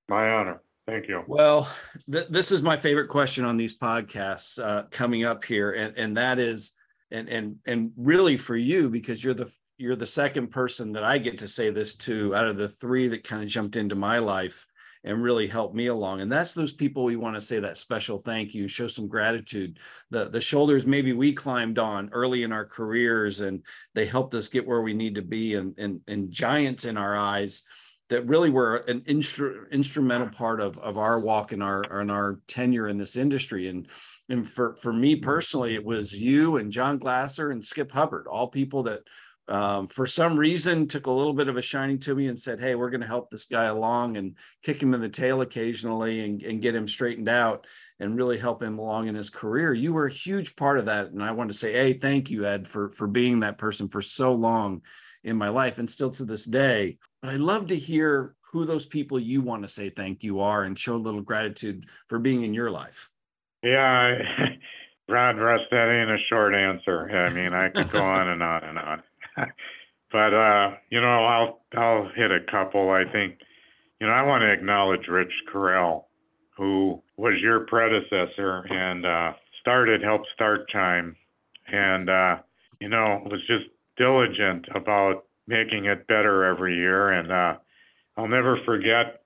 My 0.09 0.31
honor. 0.31 0.61
Thank 0.87 1.07
you. 1.09 1.23
Well, 1.27 1.69
th- 2.11 2.27
this 2.29 2.51
is 2.51 2.63
my 2.63 2.77
favorite 2.77 3.09
question 3.09 3.43
on 3.43 3.57
these 3.57 3.77
podcasts 3.77 4.57
uh, 4.57 4.83
coming 4.89 5.25
up 5.25 5.43
here, 5.43 5.73
and 5.73 5.97
and 5.97 6.15
that 6.15 6.39
is, 6.39 6.71
and 7.11 7.27
and 7.27 7.57
and 7.65 7.91
really 7.97 8.37
for 8.37 8.55
you 8.55 8.89
because 8.89 9.21
you're 9.21 9.33
the 9.33 9.51
you're 9.77 9.97
the 9.97 10.07
second 10.07 10.47
person 10.47 10.93
that 10.93 11.03
I 11.03 11.17
get 11.17 11.39
to 11.39 11.47
say 11.47 11.69
this 11.71 11.95
to 11.95 12.33
out 12.33 12.47
of 12.47 12.57
the 12.57 12.69
three 12.69 13.09
that 13.09 13.25
kind 13.25 13.43
of 13.43 13.49
jumped 13.49 13.75
into 13.75 13.95
my 13.95 14.19
life 14.19 14.65
and 15.07 15.23
really 15.23 15.47
helped 15.47 15.73
me 15.73 15.87
along. 15.87 16.19
And 16.19 16.29
that's 16.29 16.53
those 16.53 16.73
people 16.73 17.05
we 17.05 17.15
want 17.15 17.35
to 17.35 17.41
say 17.41 17.61
that 17.61 17.77
special 17.77 18.19
thank 18.19 18.53
you, 18.53 18.67
show 18.67 18.89
some 18.89 19.07
gratitude. 19.07 19.79
The 20.11 20.25
the 20.25 20.41
shoulders 20.41 20.85
maybe 20.85 21.13
we 21.13 21.31
climbed 21.33 21.79
on 21.79 22.09
early 22.11 22.43
in 22.43 22.51
our 22.51 22.65
careers 22.65 23.39
and 23.39 23.63
they 23.95 24.05
helped 24.05 24.35
us 24.35 24.49
get 24.49 24.67
where 24.67 24.81
we 24.81 24.93
need 24.93 25.15
to 25.15 25.21
be 25.21 25.55
and 25.55 25.73
and, 25.77 26.01
and 26.07 26.29
giants 26.29 26.83
in 26.83 26.97
our 26.97 27.15
eyes 27.15 27.63
that 28.09 28.27
really 28.27 28.49
were 28.49 28.77
an 28.87 29.01
instru- 29.01 29.69
instrumental 29.71 30.29
part 30.29 30.61
of, 30.61 30.77
of 30.79 30.97
our 30.97 31.19
walk 31.19 31.53
and 31.53 31.63
our 31.63 31.99
and 32.01 32.11
our 32.11 32.41
tenure 32.49 32.89
in 32.89 32.97
this 32.97 33.15
industry. 33.15 33.69
And 33.69 33.87
and 34.27 34.49
for, 34.49 34.75
for 34.75 34.91
me 34.91 35.15
personally, 35.15 35.73
it 35.75 35.85
was 35.85 36.11
you 36.11 36.57
and 36.57 36.69
John 36.69 36.97
Glaser 36.97 37.51
and 37.51 37.63
Skip 37.63 37.93
Hubbard, 37.93 38.27
all 38.27 38.49
people 38.49 38.83
that 38.83 39.03
um, 39.49 39.87
for 39.87 40.05
some 40.05 40.37
reason 40.37 40.87
took 40.87 41.07
a 41.07 41.11
little 41.11 41.33
bit 41.33 41.47
of 41.47 41.55
a 41.55 41.61
shining 41.61 41.99
to 41.99 42.13
me 42.13 42.27
and 42.27 42.37
said, 42.37 42.59
Hey, 42.59 42.75
we're 42.75 42.89
going 42.89 43.01
to 43.01 43.07
help 43.07 43.29
this 43.29 43.45
guy 43.45 43.65
along 43.65 44.17
and 44.17 44.35
kick 44.61 44.81
him 44.81 44.93
in 44.93 44.99
the 44.99 45.09
tail 45.09 45.41
occasionally 45.41 46.25
and, 46.25 46.41
and 46.43 46.61
get 46.61 46.75
him 46.75 46.87
straightened 46.87 47.29
out 47.29 47.65
and 47.99 48.17
really 48.17 48.37
help 48.37 48.61
him 48.61 48.77
along 48.77 49.07
in 49.07 49.15
his 49.15 49.29
career. 49.29 49.73
You 49.73 49.93
were 49.93 50.07
a 50.07 50.13
huge 50.13 50.55
part 50.55 50.79
of 50.79 50.85
that. 50.85 51.07
And 51.07 51.23
I 51.23 51.31
want 51.31 51.49
to 51.49 51.57
say, 51.57 51.71
Hey, 51.71 51.93
thank 51.93 52.29
you, 52.29 52.45
Ed, 52.45 52.67
for, 52.67 52.91
for 52.91 53.07
being 53.07 53.39
that 53.39 53.57
person 53.57 53.87
for 53.87 54.01
so 54.01 54.33
long 54.33 54.81
in 55.23 55.37
my 55.37 55.49
life 55.49 55.77
and 55.77 55.89
still 55.89 56.11
to 56.11 56.25
this 56.25 56.45
day. 56.45 56.97
But 57.21 57.31
I'd 57.31 57.39
love 57.39 57.67
to 57.67 57.77
hear 57.77 58.35
who 58.51 58.65
those 58.65 58.85
people 58.85 59.19
you 59.19 59.41
want 59.41 59.63
to 59.63 59.69
say 59.69 59.89
thank 59.89 60.23
you 60.23 60.41
are 60.41 60.63
and 60.63 60.77
show 60.77 60.95
a 60.95 60.97
little 60.97 61.21
gratitude 61.21 61.85
for 62.07 62.19
being 62.19 62.43
in 62.43 62.53
your 62.53 62.71
life. 62.71 63.09
Yeah, 63.63 64.17
Rod 65.09 65.37
Russ, 65.37 65.61
that 65.71 65.89
ain't 65.89 66.11
a 66.11 66.17
short 66.29 66.53
answer. 66.53 67.09
I 67.09 67.29
mean, 67.29 67.53
I 67.53 67.69
could 67.69 67.89
go 67.91 68.03
on 68.03 68.27
and 68.27 68.43
on 68.43 68.63
and 68.63 68.77
on. 68.77 69.03
But 70.11 70.33
uh, 70.33 70.71
you 70.89 71.01
know, 71.01 71.25
I'll 71.25 71.59
I'll 71.77 72.09
hit 72.15 72.31
a 72.31 72.39
couple. 72.49 72.89
I 72.89 73.03
think, 73.11 73.39
you 73.99 74.07
know, 74.07 74.13
I 74.13 74.23
want 74.23 74.41
to 74.41 74.51
acknowledge 74.51 75.07
Rich 75.07 75.33
Correll, 75.53 76.05
who 76.55 77.01
was 77.17 77.33
your 77.41 77.61
predecessor 77.61 78.65
and 78.69 79.05
uh, 79.05 79.33
started 79.61 80.01
helped 80.01 80.27
start 80.33 80.69
Chime, 80.69 81.15
and 81.67 82.09
uh, 82.09 82.35
you 82.79 82.89
know 82.89 83.21
was 83.25 83.41
just 83.47 83.65
diligent 83.97 84.65
about 84.75 85.25
making 85.47 85.85
it 85.85 86.07
better 86.07 86.45
every 86.45 86.75
year. 86.75 87.11
And 87.11 87.31
uh, 87.31 87.55
I'll 88.17 88.27
never 88.27 88.59
forget 88.65 89.21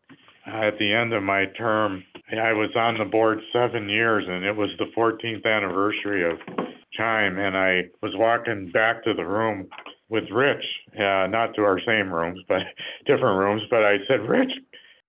at 0.48 0.78
the 0.80 0.94
end 0.94 1.13
of 1.13 1.24
my 1.24 1.46
term, 1.58 2.04
I 2.32 2.54
was 2.54 2.72
on 2.76 2.98
the 2.98 3.06
board 3.06 3.39
seven 3.54 3.88
years, 3.89 4.26
and 4.28 4.44
it 4.44 4.56
was 4.56 4.70
the 4.80 4.86
14th 4.98 5.46
anniversary 5.46 6.30
of 6.30 6.39
Chime, 6.94 7.38
and 7.38 7.56
I 7.56 7.84
was 8.02 8.13
walking 8.15 8.72
back 8.72 9.04
to 9.04 9.13
the 9.13 9.26
room 9.26 9.67
with 10.12 10.26
Rich, 10.30 10.63
uh, 11.00 11.26
not 11.28 11.56
to 11.56 11.63
our 11.63 11.80
same 11.80 12.13
rooms, 12.13 12.39
but 12.47 12.60
different 13.08 13.39
rooms. 13.39 13.63
But 13.71 13.84
I 13.84 13.97
said, 14.08 14.28
Rich, 14.28 14.52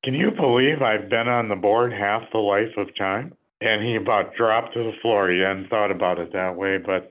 can 0.05 0.15
you 0.15 0.31
believe 0.31 0.81
I've 0.81 1.11
been 1.11 1.29
on 1.29 1.49
the 1.49 1.57
board 1.57 1.93
half 1.93 2.23
the 2.33 2.39
life 2.39 2.73
of 2.79 2.95
Chime? 2.95 3.35
And 3.61 3.85
he 3.85 3.97
about 3.97 4.35
dropped 4.37 4.75
to 4.75 4.83
the 4.83 4.93
floor. 5.03 5.29
He 5.31 5.41
hadn't 5.41 5.69
thought 5.69 5.91
about 5.91 6.19
it 6.19 6.33
that 6.33 6.57
way, 6.57 6.79
but 6.79 7.11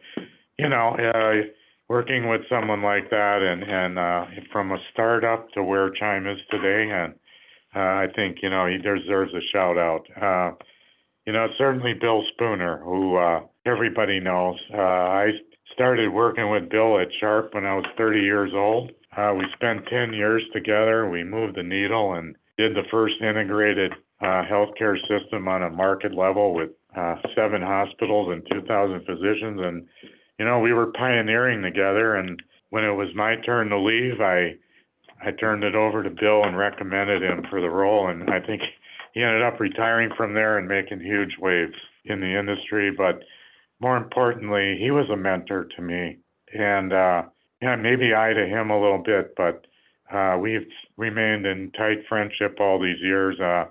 you 0.57 0.67
know, 0.67 0.95
uh, 0.97 1.47
working 1.87 2.27
with 2.27 2.41
someone 2.49 2.81
like 2.81 3.09
that, 3.09 3.41
and 3.41 3.63
and 3.63 3.97
uh, 3.97 4.25
from 4.51 4.71
a 4.71 4.77
startup 4.91 5.49
to 5.53 5.63
where 5.63 5.89
Chime 5.91 6.27
is 6.27 6.39
today, 6.49 6.89
and 6.91 7.13
uh, 7.73 8.03
I 8.03 8.07
think 8.13 8.39
you 8.43 8.49
know 8.49 8.67
he 8.67 8.77
deserves 8.77 9.33
a 9.33 9.39
shout 9.53 9.77
out. 9.77 10.05
Uh, 10.21 10.55
you 11.25 11.31
know, 11.31 11.47
certainly 11.57 11.93
Bill 11.93 12.23
Spooner, 12.33 12.81
who 12.83 13.15
uh, 13.15 13.41
everybody 13.65 14.19
knows. 14.19 14.57
Uh, 14.73 14.81
I 14.81 15.31
started 15.73 16.09
working 16.09 16.49
with 16.49 16.69
Bill 16.69 16.99
at 16.99 17.07
Sharp 17.19 17.53
when 17.53 17.65
I 17.65 17.75
was 17.75 17.85
30 17.97 18.19
years 18.19 18.51
old. 18.53 18.91
Uh, 19.15 19.33
we 19.37 19.45
spent 19.53 19.87
10 19.87 20.13
years 20.13 20.43
together. 20.53 21.09
We 21.09 21.23
moved 21.23 21.57
the 21.57 21.63
needle 21.63 22.13
and 22.13 22.35
did 22.57 22.75
the 22.75 22.87
first 22.89 23.15
integrated 23.21 23.91
uh, 24.21 24.43
healthcare 24.49 24.97
system 25.07 25.47
on 25.47 25.63
a 25.63 25.69
market 25.69 26.13
level 26.13 26.53
with 26.53 26.69
uh, 26.95 27.15
seven 27.35 27.61
hospitals 27.61 28.31
and 28.31 28.47
2,000 28.51 29.05
physicians. 29.05 29.59
And, 29.61 29.87
you 30.37 30.45
know, 30.45 30.59
we 30.59 30.73
were 30.73 30.93
pioneering 30.93 31.61
together. 31.61 32.15
And 32.15 32.41
when 32.69 32.83
it 32.83 32.93
was 32.93 33.09
my 33.15 33.35
turn 33.45 33.69
to 33.69 33.79
leave, 33.79 34.21
I 34.21 34.55
I 35.23 35.31
turned 35.31 35.63
it 35.63 35.75
over 35.75 36.01
to 36.01 36.09
Bill 36.09 36.43
and 36.43 36.57
recommended 36.57 37.21
him 37.21 37.45
for 37.49 37.61
the 37.61 37.69
role. 37.69 38.09
And 38.09 38.29
I 38.31 38.39
think 38.39 38.61
he 39.13 39.21
ended 39.21 39.43
up 39.43 39.59
retiring 39.59 40.09
from 40.17 40.33
there 40.33 40.57
and 40.57 40.67
making 40.67 40.99
huge 40.99 41.37
waves 41.39 41.75
in 42.05 42.21
the 42.21 42.39
industry. 42.39 42.89
But 42.89 43.21
more 43.81 43.97
importantly, 43.97 44.77
he 44.79 44.91
was 44.91 45.09
a 45.09 45.17
mentor 45.17 45.67
to 45.75 45.81
me. 45.81 46.19
And 46.53 46.93
uh, 46.93 47.23
yeah, 47.61 47.75
maybe 47.75 48.13
I 48.13 48.33
to 48.33 48.45
him 48.45 48.69
a 48.69 48.79
little 48.79 49.01
bit, 49.03 49.33
but 49.35 49.65
uh, 50.13 50.37
we've 50.37 50.67
remained 50.97 51.45
in 51.45 51.71
tight 51.71 52.05
friendship 52.07 52.57
all 52.59 52.79
these 52.79 52.99
years. 53.01 53.39
Uh, 53.39 53.65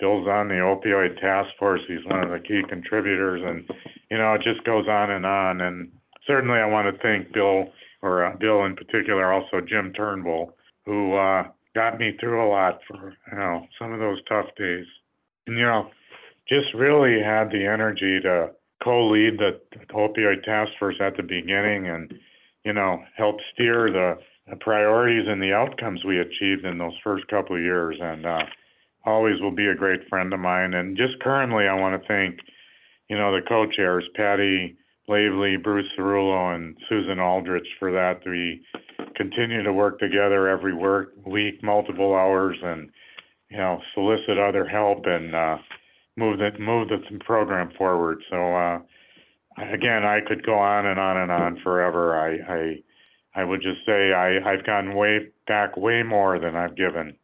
Bill's 0.00 0.26
on 0.26 0.48
the 0.48 0.54
opioid 0.54 1.20
task 1.20 1.50
force. 1.58 1.80
He's 1.86 2.04
one 2.06 2.22
of 2.24 2.30
the 2.30 2.40
key 2.46 2.62
contributors, 2.68 3.42
and 3.44 3.68
you 4.10 4.16
know 4.16 4.34
it 4.34 4.42
just 4.42 4.64
goes 4.64 4.88
on 4.88 5.10
and 5.10 5.26
on. 5.26 5.60
And 5.60 5.92
certainly, 6.26 6.58
I 6.58 6.66
want 6.66 6.94
to 6.94 7.02
thank 7.02 7.32
Bill, 7.32 7.66
or 8.02 8.24
uh, 8.24 8.36
Bill 8.36 8.64
in 8.64 8.76
particular, 8.76 9.30
also 9.30 9.60
Jim 9.60 9.92
Turnbull, 9.92 10.56
who 10.86 11.14
uh, 11.14 11.44
got 11.74 11.98
me 11.98 12.16
through 12.18 12.46
a 12.46 12.48
lot 12.48 12.80
for 12.88 13.14
you 13.30 13.38
know 13.38 13.66
some 13.78 13.92
of 13.92 14.00
those 14.00 14.18
tough 14.26 14.46
days. 14.56 14.86
And 15.46 15.58
you 15.58 15.64
know, 15.64 15.90
just 16.48 16.72
really 16.74 17.22
had 17.22 17.50
the 17.50 17.66
energy 17.66 18.20
to 18.22 18.52
co-lead 18.84 19.38
the 19.38 19.60
opioid 19.94 20.44
task 20.44 20.72
force 20.78 20.96
at 21.00 21.16
the 21.16 21.22
beginning, 21.22 21.88
and 21.88 22.12
you 22.64 22.72
know 22.72 23.02
help 23.16 23.36
steer 23.52 23.90
the 23.90 24.18
the 24.48 24.56
priorities 24.56 25.24
and 25.26 25.42
the 25.42 25.54
outcomes 25.54 26.04
we 26.04 26.18
achieved 26.20 26.66
in 26.66 26.76
those 26.76 26.92
first 27.02 27.26
couple 27.28 27.56
of 27.56 27.62
years. 27.62 27.96
And 28.00 28.26
uh, 28.26 28.44
always 29.06 29.40
will 29.40 29.54
be 29.54 29.66
a 29.66 29.74
great 29.74 30.08
friend 30.08 30.32
of 30.32 30.40
mine. 30.40 30.74
And 30.74 30.96
just 30.96 31.20
currently, 31.20 31.66
I 31.66 31.74
want 31.74 32.00
to 32.00 32.08
thank, 32.08 32.38
you 33.08 33.16
know, 33.16 33.32
the 33.32 33.46
co-chairs, 33.46 34.04
Patty 34.14 34.76
Lavely, 35.08 35.56
Bruce 35.56 35.86
Cerullo, 35.98 36.54
and 36.54 36.76
Susan 36.88 37.18
Aldrich 37.18 37.66
for 37.78 37.92
that. 37.92 38.20
We 38.24 38.62
continue 39.16 39.62
to 39.62 39.72
work 39.72 39.98
together 39.98 40.48
every 40.48 40.74
work 40.74 41.12
week, 41.26 41.62
multiple 41.62 42.14
hours, 42.14 42.56
and 42.62 42.88
you 43.50 43.58
know, 43.58 43.80
solicit 43.94 44.38
other 44.38 44.64
help 44.64 45.04
and 45.04 45.34
uh, 45.34 45.58
move 46.16 46.38
the 46.38 46.50
move 46.58 46.88
the 46.88 47.18
program 47.24 47.70
forward. 47.76 48.22
So 48.30 48.54
uh, 48.54 48.78
again, 49.58 50.04
I 50.04 50.20
could 50.26 50.44
go 50.44 50.54
on 50.54 50.86
and 50.86 50.98
on 50.98 51.16
and 51.16 51.30
on 51.30 51.60
forever. 51.62 52.18
I, 52.18 52.52
I 52.52 52.82
I 53.34 53.44
would 53.44 53.62
just 53.62 53.84
say 53.84 54.12
I, 54.12 54.38
I've 54.38 54.64
gotten 54.64 54.94
way 54.94 55.28
back 55.46 55.76
way 55.76 56.02
more 56.02 56.38
than 56.38 56.54
I've 56.54 56.76
given. 56.76 57.16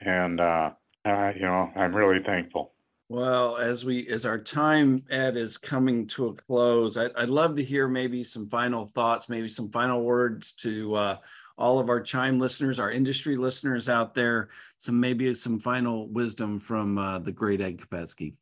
And, 0.00 0.40
uh, 0.40 0.70
uh, 1.04 1.32
you 1.34 1.42
know, 1.42 1.70
I'm 1.74 1.94
really 1.94 2.22
thankful. 2.24 2.72
Well, 3.08 3.56
as 3.56 3.86
we 3.86 4.06
as 4.08 4.26
our 4.26 4.38
time 4.38 5.02
Ed 5.08 5.36
is 5.36 5.56
coming 5.56 6.06
to 6.08 6.26
a 6.26 6.34
close, 6.34 6.96
I, 6.98 7.08
would 7.18 7.30
love 7.30 7.56
to 7.56 7.64
hear 7.64 7.88
maybe 7.88 8.22
some 8.22 8.48
final 8.50 8.86
thoughts, 8.86 9.30
maybe 9.30 9.48
some 9.48 9.70
final 9.70 10.02
words 10.02 10.52
to 10.56 10.94
uh, 10.94 11.16
all 11.58 11.78
of 11.78 11.88
our 11.88 12.00
Chime 12.00 12.38
listeners, 12.38 12.78
our 12.78 12.90
industry 12.90 13.36
listeners 13.36 13.88
out 13.88 14.14
there. 14.14 14.48
Some 14.78 15.00
maybe 15.00 15.34
some 15.34 15.58
final 15.58 16.08
wisdom 16.08 16.58
from 16.58 16.96
uh, 16.96 17.18
the 17.18 17.32
great 17.32 17.60
Ed 17.60 17.78
Kopetsky. 17.78 18.34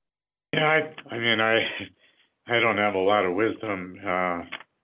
Yeah, 0.53 0.67
I, 0.67 1.15
I 1.15 1.19
mean, 1.19 1.41
I 1.41 1.59
I 2.49 2.61
don't 2.61 2.79
have 2.79 2.95
a 2.95 2.99
lot 2.99 3.25
of 3.25 3.35
wisdom, 3.35 3.99
uh, 4.07 4.43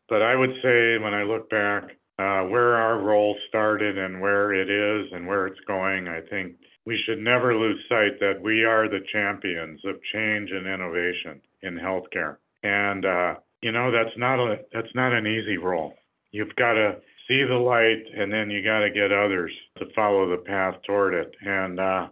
but 0.08 0.22
I 0.22 0.34
would 0.34 0.54
say 0.62 0.98
when 0.98 1.14
I 1.14 1.22
look 1.22 1.48
back, 1.48 1.84
uh, 2.18 2.42
where 2.44 2.76
our 2.76 2.98
role 2.98 3.36
started 3.48 3.98
and 3.98 4.20
where 4.20 4.52
it 4.52 4.68
is 4.68 5.12
and 5.12 5.26
where 5.26 5.46
it's 5.46 5.60
going, 5.66 6.08
I 6.08 6.20
think 6.28 6.56
we 6.84 6.98
should 7.06 7.18
never 7.18 7.56
lose 7.56 7.80
sight 7.88 8.18
that 8.20 8.40
we 8.42 8.64
are 8.64 8.88
the 8.88 9.04
champions 9.12 9.80
of 9.84 9.96
change 10.12 10.50
and 10.50 10.66
innovation 10.66 11.40
in 11.62 11.76
healthcare. 11.76 12.36
And 12.64 13.04
uh, 13.04 13.34
you 13.60 13.72
know 13.72 13.90
that's 13.90 14.16
not 14.16 14.40
a 14.40 14.60
that's 14.72 14.94
not 14.94 15.12
an 15.12 15.26
easy 15.26 15.58
role. 15.58 15.94
You've 16.32 16.54
got 16.56 16.74
to 16.74 16.96
see 17.32 17.44
the 17.44 17.54
light, 17.54 18.04
and 18.14 18.32
then 18.32 18.50
you 18.50 18.62
got 18.62 18.80
to 18.80 18.90
get 18.90 19.12
others 19.12 19.52
to 19.78 19.86
follow 19.94 20.28
the 20.28 20.42
path 20.42 20.74
toward 20.86 21.14
it. 21.14 21.34
And 21.40 21.80
uh, 21.80 22.08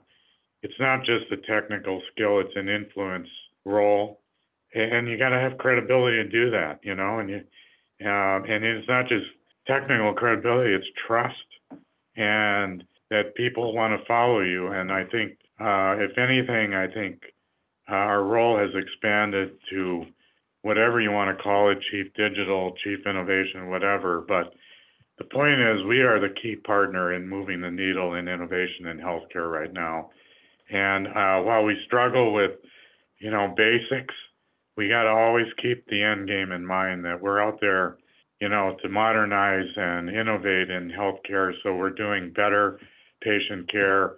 it's 0.62 0.78
not 0.80 1.00
just 1.00 1.30
a 1.32 1.36
technical 1.36 2.00
skill; 2.12 2.40
it's 2.40 2.56
an 2.56 2.68
influence 2.68 3.28
role, 3.64 4.20
and 4.74 5.08
you 5.08 5.18
got 5.18 5.30
to 5.30 5.38
have 5.38 5.58
credibility 5.58 6.16
to 6.16 6.28
do 6.28 6.50
that. 6.50 6.80
You 6.82 6.94
know, 6.94 7.18
and 7.18 7.28
you 7.28 7.40
uh, 8.04 8.40
and 8.42 8.64
it's 8.64 8.88
not 8.88 9.08
just 9.08 9.26
technical 9.66 10.14
credibility, 10.14 10.74
it's 10.74 10.86
trust 11.06 11.36
and 12.16 12.84
that 13.10 13.34
people 13.34 13.74
want 13.74 13.98
to 13.98 14.06
follow 14.06 14.40
you. 14.40 14.68
And 14.68 14.92
I 14.92 15.04
think, 15.04 15.32
uh, 15.60 15.96
if 15.98 16.16
anything, 16.18 16.74
I 16.74 16.86
think 16.86 17.20
uh, 17.90 17.94
our 17.94 18.22
role 18.22 18.58
has 18.58 18.70
expanded 18.74 19.50
to 19.70 20.04
whatever 20.62 21.00
you 21.00 21.10
want 21.10 21.36
to 21.36 21.42
call 21.42 21.70
it 21.70 21.78
chief 21.90 22.12
digital, 22.14 22.74
chief 22.84 23.00
innovation, 23.06 23.68
whatever. 23.68 24.24
But 24.26 24.52
the 25.20 25.24
point 25.26 25.60
is, 25.60 25.86
we 25.86 26.00
are 26.00 26.18
the 26.18 26.34
key 26.42 26.56
partner 26.56 27.12
in 27.14 27.28
moving 27.28 27.60
the 27.60 27.70
needle 27.70 28.14
in 28.14 28.26
innovation 28.26 28.86
in 28.86 28.98
healthcare 28.98 29.50
right 29.52 29.72
now. 29.72 30.10
And 30.70 31.06
uh, 31.06 31.44
while 31.44 31.62
we 31.62 31.76
struggle 31.86 32.32
with, 32.32 32.52
you 33.18 33.30
know, 33.30 33.54
basics, 33.56 34.14
we 34.76 34.88
got 34.88 35.04
to 35.04 35.10
always 35.10 35.46
keep 35.62 35.86
the 35.86 36.02
end 36.02 36.26
game 36.26 36.50
in 36.50 36.66
mind 36.66 37.04
that 37.04 37.20
we're 37.20 37.40
out 37.40 37.60
there 37.60 37.98
you 38.40 38.48
know, 38.48 38.76
to 38.82 38.88
modernize 38.88 39.68
and 39.76 40.08
innovate 40.08 40.70
in 40.70 40.90
healthcare. 40.90 41.52
So 41.62 41.74
we're 41.74 41.90
doing 41.90 42.32
better 42.32 42.80
patient 43.20 43.70
care, 43.70 44.16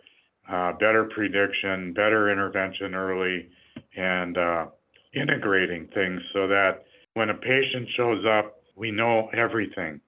uh, 0.51 0.73
better 0.75 1.11
prediction, 1.12 1.93
better 1.93 2.31
intervention 2.31 2.95
early, 2.95 3.49
and 3.97 4.38
uh, 4.38 4.67
integrating 5.15 5.88
things 5.93 6.21
so 6.33 6.47
that 6.47 6.85
when 7.15 7.31
a 7.31 7.35
patient 7.35 7.88
shows 7.97 8.25
up, 8.25 8.62
we 8.77 8.91
know 8.91 9.29
everything 9.37 10.01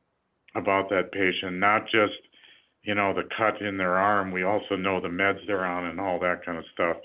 about 0.55 0.89
that 0.91 1.13
patient, 1.13 1.59
not 1.59 1.85
just, 1.85 2.15
you 2.83 2.95
know, 2.95 3.13
the 3.15 3.29
cut 3.37 3.61
in 3.61 3.77
their 3.77 3.97
arm. 3.97 4.31
We 4.31 4.45
also 4.45 4.77
know 4.77 5.01
the 5.01 5.09
meds 5.09 5.39
they're 5.47 5.65
on 5.65 5.87
and 5.87 6.01
all 6.01 6.19
that 6.21 6.45
kind 6.45 6.59
of 6.59 6.65
stuff. 6.73 6.97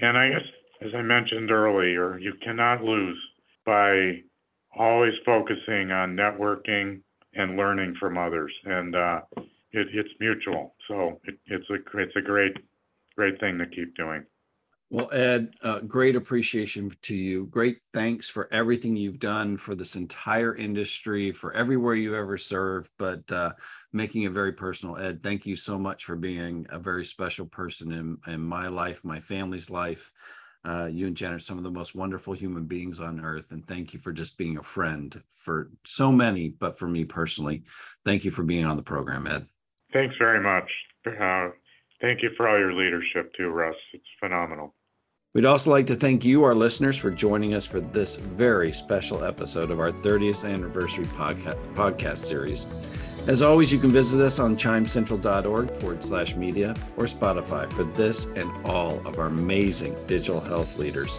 And 0.00 0.16
I 0.16 0.28
guess, 0.30 0.46
as 0.82 0.94
I 0.94 1.02
mentioned 1.02 1.50
earlier, 1.50 2.18
you 2.18 2.34
cannot 2.44 2.82
lose 2.82 3.18
by 3.64 4.22
always 4.78 5.14
focusing 5.24 5.90
on 5.90 6.16
networking 6.16 7.00
and 7.34 7.56
learning 7.56 7.94
from 7.98 8.16
others, 8.18 8.52
and 8.64 8.94
uh, 8.94 9.20
it, 9.72 9.88
it's 9.92 10.08
mutual. 10.20 10.74
So 10.88 11.20
it, 11.24 11.38
it's 11.46 11.68
a 11.70 11.98
it's 11.98 12.16
a 12.16 12.22
great 12.22 12.56
great 13.14 13.38
thing 13.40 13.58
to 13.58 13.66
keep 13.66 13.94
doing. 13.96 14.24
Well, 14.88 15.08
Ed, 15.12 15.54
uh, 15.62 15.80
great 15.80 16.14
appreciation 16.14 16.92
to 17.02 17.14
you. 17.14 17.46
Great 17.46 17.78
thanks 17.92 18.28
for 18.28 18.48
everything 18.52 18.96
you've 18.96 19.18
done 19.18 19.56
for 19.56 19.74
this 19.74 19.96
entire 19.96 20.54
industry, 20.54 21.32
for 21.32 21.52
everywhere 21.54 21.94
you 21.94 22.14
ever 22.14 22.38
served, 22.38 22.90
but 22.96 23.30
uh, 23.32 23.52
making 23.92 24.22
it 24.22 24.32
very 24.32 24.52
personal. 24.52 24.96
Ed, 24.96 25.24
thank 25.24 25.44
you 25.44 25.56
so 25.56 25.76
much 25.76 26.04
for 26.04 26.14
being 26.14 26.66
a 26.70 26.78
very 26.78 27.04
special 27.04 27.46
person 27.46 27.90
in, 27.90 28.18
in 28.32 28.40
my 28.40 28.68
life, 28.68 29.04
my 29.04 29.18
family's 29.18 29.70
life. 29.70 30.12
Uh, 30.64 30.86
you 30.86 31.08
and 31.08 31.16
Jen 31.16 31.32
are 31.32 31.38
some 31.40 31.58
of 31.58 31.64
the 31.64 31.70
most 31.70 31.96
wonderful 31.96 32.32
human 32.32 32.66
beings 32.66 33.00
on 33.00 33.20
earth. 33.20 33.50
And 33.50 33.66
thank 33.66 33.92
you 33.92 33.98
for 33.98 34.12
just 34.12 34.38
being 34.38 34.56
a 34.56 34.62
friend 34.62 35.20
for 35.32 35.70
so 35.84 36.12
many, 36.12 36.48
but 36.48 36.78
for 36.78 36.86
me 36.86 37.04
personally. 37.04 37.64
Thank 38.04 38.24
you 38.24 38.30
for 38.30 38.44
being 38.44 38.64
on 38.64 38.76
the 38.76 38.82
program, 38.82 39.26
Ed. 39.26 39.46
Thanks 39.92 40.14
very 40.16 40.40
much. 40.40 40.70
Uh, 41.04 41.50
thank 42.00 42.22
you 42.22 42.30
for 42.36 42.48
all 42.48 42.58
your 42.58 42.72
leadership 42.72 43.32
too, 43.34 43.48
Russ. 43.48 43.76
It's 43.92 44.04
phenomenal. 44.20 44.75
We'd 45.36 45.44
also 45.44 45.70
like 45.70 45.86
to 45.88 45.96
thank 45.96 46.24
you, 46.24 46.44
our 46.44 46.54
listeners, 46.54 46.96
for 46.96 47.10
joining 47.10 47.52
us 47.52 47.66
for 47.66 47.78
this 47.78 48.16
very 48.16 48.72
special 48.72 49.22
episode 49.22 49.70
of 49.70 49.80
our 49.80 49.92
30th 49.92 50.50
anniversary 50.50 51.04
podcast, 51.04 51.58
podcast 51.74 52.24
series. 52.24 52.66
As 53.26 53.42
always, 53.42 53.70
you 53.70 53.78
can 53.78 53.92
visit 53.92 54.22
us 54.22 54.38
on 54.38 54.56
chimecentral.org 54.56 55.70
forward 55.72 56.02
slash 56.02 56.36
media 56.36 56.74
or 56.96 57.04
Spotify 57.04 57.70
for 57.70 57.84
this 57.84 58.24
and 58.34 58.50
all 58.64 59.06
of 59.06 59.18
our 59.18 59.26
amazing 59.26 59.94
digital 60.06 60.40
health 60.40 60.78
leaders. 60.78 61.18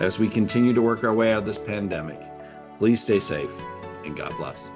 As 0.00 0.18
we 0.18 0.28
continue 0.28 0.72
to 0.72 0.82
work 0.82 1.04
our 1.04 1.14
way 1.14 1.32
out 1.32 1.38
of 1.38 1.46
this 1.46 1.56
pandemic, 1.56 2.18
please 2.80 3.00
stay 3.00 3.20
safe 3.20 3.52
and 4.04 4.16
God 4.16 4.36
bless. 4.38 4.72